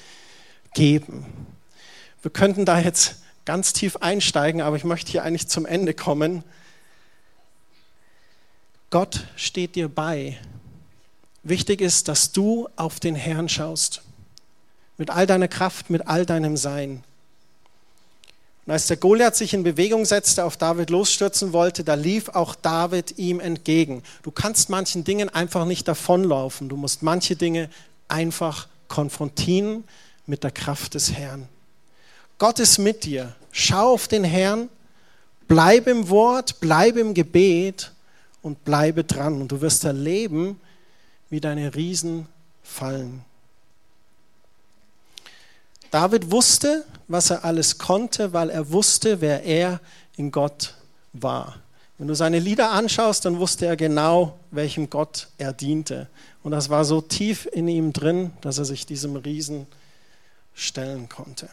geben. 0.73 1.27
Wir 2.23 2.31
könnten 2.31 2.67
da 2.67 2.79
jetzt 2.79 3.17
ganz 3.45 3.73
tief 3.73 3.97
einsteigen, 3.97 4.61
aber 4.61 4.77
ich 4.77 4.85
möchte 4.85 5.11
hier 5.11 5.25
eigentlich 5.25 5.49
zum 5.49 5.67
Ende 5.67 5.93
kommen. 5.93 6.45
Gott 8.91 9.27
steht 9.35 9.75
dir 9.75 9.89
bei. 9.89 10.39
Wichtig 11.49 11.81
ist, 11.81 12.09
dass 12.09 12.33
du 12.33 12.69
auf 12.75 12.99
den 12.99 13.15
Herrn 13.15 13.49
schaust. 13.49 14.03
Mit 14.99 15.11
all 15.11 15.29
deiner 15.29 15.47
Kraft, 15.47 15.91
mit 15.91 16.09
all 16.09 16.27
deinem 16.27 16.57
Sein. 16.57 17.05
Und 18.67 18.73
als 18.73 18.89
der 18.89 18.97
Goliath 18.97 19.37
sich 19.37 19.55
in 19.55 19.63
Bewegung 19.63 20.05
setzte, 20.07 20.45
auf 20.45 20.57
David 20.57 20.91
losstürzen 20.91 21.53
wollte, 21.53 21.85
da 21.85 21.95
lief 21.95 22.31
auch 22.31 22.57
David 22.57 23.17
ihm 23.17 23.39
entgegen. 23.39 24.03
Du 24.25 24.33
kannst 24.33 24.71
manchen 24.71 25.05
Dingen 25.05 25.29
einfach 25.29 25.67
nicht 25.67 25.87
davonlaufen. 25.87 26.69
Du 26.69 26.77
musst 26.77 27.05
manche 27.05 27.37
Dinge 27.37 27.71
einfach 28.09 28.67
konfrontieren 28.89 29.85
mit 30.27 30.43
der 30.43 30.51
Kraft 30.51 30.95
des 30.95 31.13
Herrn. 31.13 31.49
Gott 32.39 32.59
ist 32.59 32.79
mit 32.79 33.05
dir. 33.05 33.37
Schau 33.53 33.93
auf 33.93 34.09
den 34.09 34.25
Herrn, 34.25 34.69
bleib 35.47 35.87
im 35.87 36.09
Wort, 36.09 36.59
bleib 36.59 36.97
im 36.97 37.15
Gebet 37.15 37.93
und 38.43 38.65
bleibe 38.65 39.05
dran. 39.05 39.41
Und 39.41 39.53
du 39.53 39.61
wirst 39.61 39.85
erleben, 39.85 40.59
wie 41.31 41.41
deine 41.41 41.75
Riesen 41.75 42.27
fallen. 42.63 43.25
David 45.91 46.31
wusste, 46.31 46.85
was 47.09 47.31
er 47.31 47.45
alles 47.45 47.79
konnte, 47.79 48.33
weil 48.33 48.51
er 48.51 48.71
wusste, 48.71 49.21
wer 49.21 49.45
er 49.45 49.81
in 50.17 50.31
Gott 50.31 50.75
war. 51.13 51.57
Wenn 51.99 52.09
du 52.09 52.15
seine 52.15 52.39
Lieder 52.39 52.73
anschaust, 52.73 53.25
dann 53.25 53.39
wusste 53.39 53.67
er 53.67 53.77
genau, 53.77 54.39
welchem 54.51 54.91
Gott 54.91 55.29
er 55.39 55.53
diente. 55.53 56.09
Und 56.43 56.53
das 56.53 56.69
war 56.69 56.85
so 56.85 57.01
tief 57.01 57.49
in 57.51 57.69
ihm 57.69 57.93
drin, 57.93 58.33
dass 58.43 58.59
er 58.59 58.67
sich 58.67 58.85
diesem 58.85 59.17
Riesen 59.17 59.67
stellen 60.55 61.09
konnte. 61.09 61.49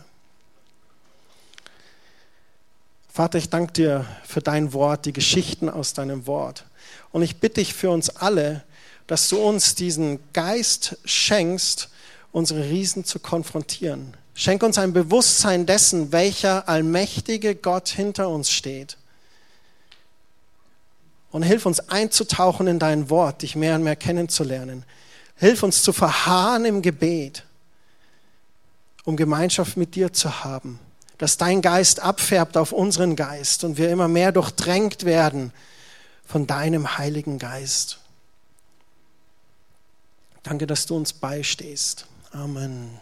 Vater, 3.07 3.38
ich 3.38 3.49
danke 3.49 3.73
dir 3.73 4.05
für 4.25 4.41
dein 4.41 4.73
Wort, 4.73 5.05
die 5.05 5.13
Geschichten 5.13 5.69
aus 5.69 5.93
deinem 5.93 6.25
Wort. 6.25 6.65
Und 7.12 7.21
ich 7.21 7.38
bitte 7.38 7.62
dich 7.62 7.73
für 7.73 7.91
uns 7.91 8.09
alle, 8.09 8.63
dass 9.07 9.27
du 9.29 9.37
uns 9.37 9.75
diesen 9.75 10.19
Geist 10.33 10.97
schenkst, 11.05 11.89
unsere 12.31 12.63
Riesen 12.63 13.05
zu 13.05 13.19
konfrontieren. 13.19 14.15
Schenk 14.33 14.63
uns 14.63 14.77
ein 14.77 14.93
Bewusstsein 14.93 15.65
dessen, 15.65 16.11
welcher 16.11 16.67
allmächtige 16.67 17.55
Gott 17.55 17.89
hinter 17.89 18.29
uns 18.29 18.49
steht. 18.51 18.97
Und 21.31 21.43
hilf 21.43 21.65
uns 21.65 21.89
einzutauchen 21.89 22.67
in 22.67 22.79
dein 22.79 23.09
Wort, 23.09 23.41
dich 23.41 23.55
mehr 23.55 23.75
und 23.75 23.83
mehr 23.83 23.95
kennenzulernen. 23.95 24.85
Hilf 25.35 25.63
uns 25.63 25.83
zu 25.83 25.93
verharren 25.93 26.65
im 26.65 26.81
Gebet, 26.81 27.43
um 29.03 29.15
Gemeinschaft 29.15 29.77
mit 29.77 29.95
dir 29.95 30.13
zu 30.13 30.43
haben. 30.43 30.79
Dass 31.17 31.37
dein 31.37 31.61
Geist 31.61 31.99
abfärbt 31.99 32.57
auf 32.57 32.71
unseren 32.71 33.15
Geist 33.15 33.63
und 33.63 33.77
wir 33.77 33.89
immer 33.89 34.07
mehr 34.07 34.31
durchdrängt 34.31 35.05
werden 35.05 35.51
von 36.25 36.47
deinem 36.47 36.97
Heiligen 36.97 37.37
Geist. 37.37 37.99
Danke, 40.43 40.67
dass 40.67 40.86
du 40.86 40.95
uns 40.95 41.13
beistehst. 41.13 42.06
Amen. 42.32 42.99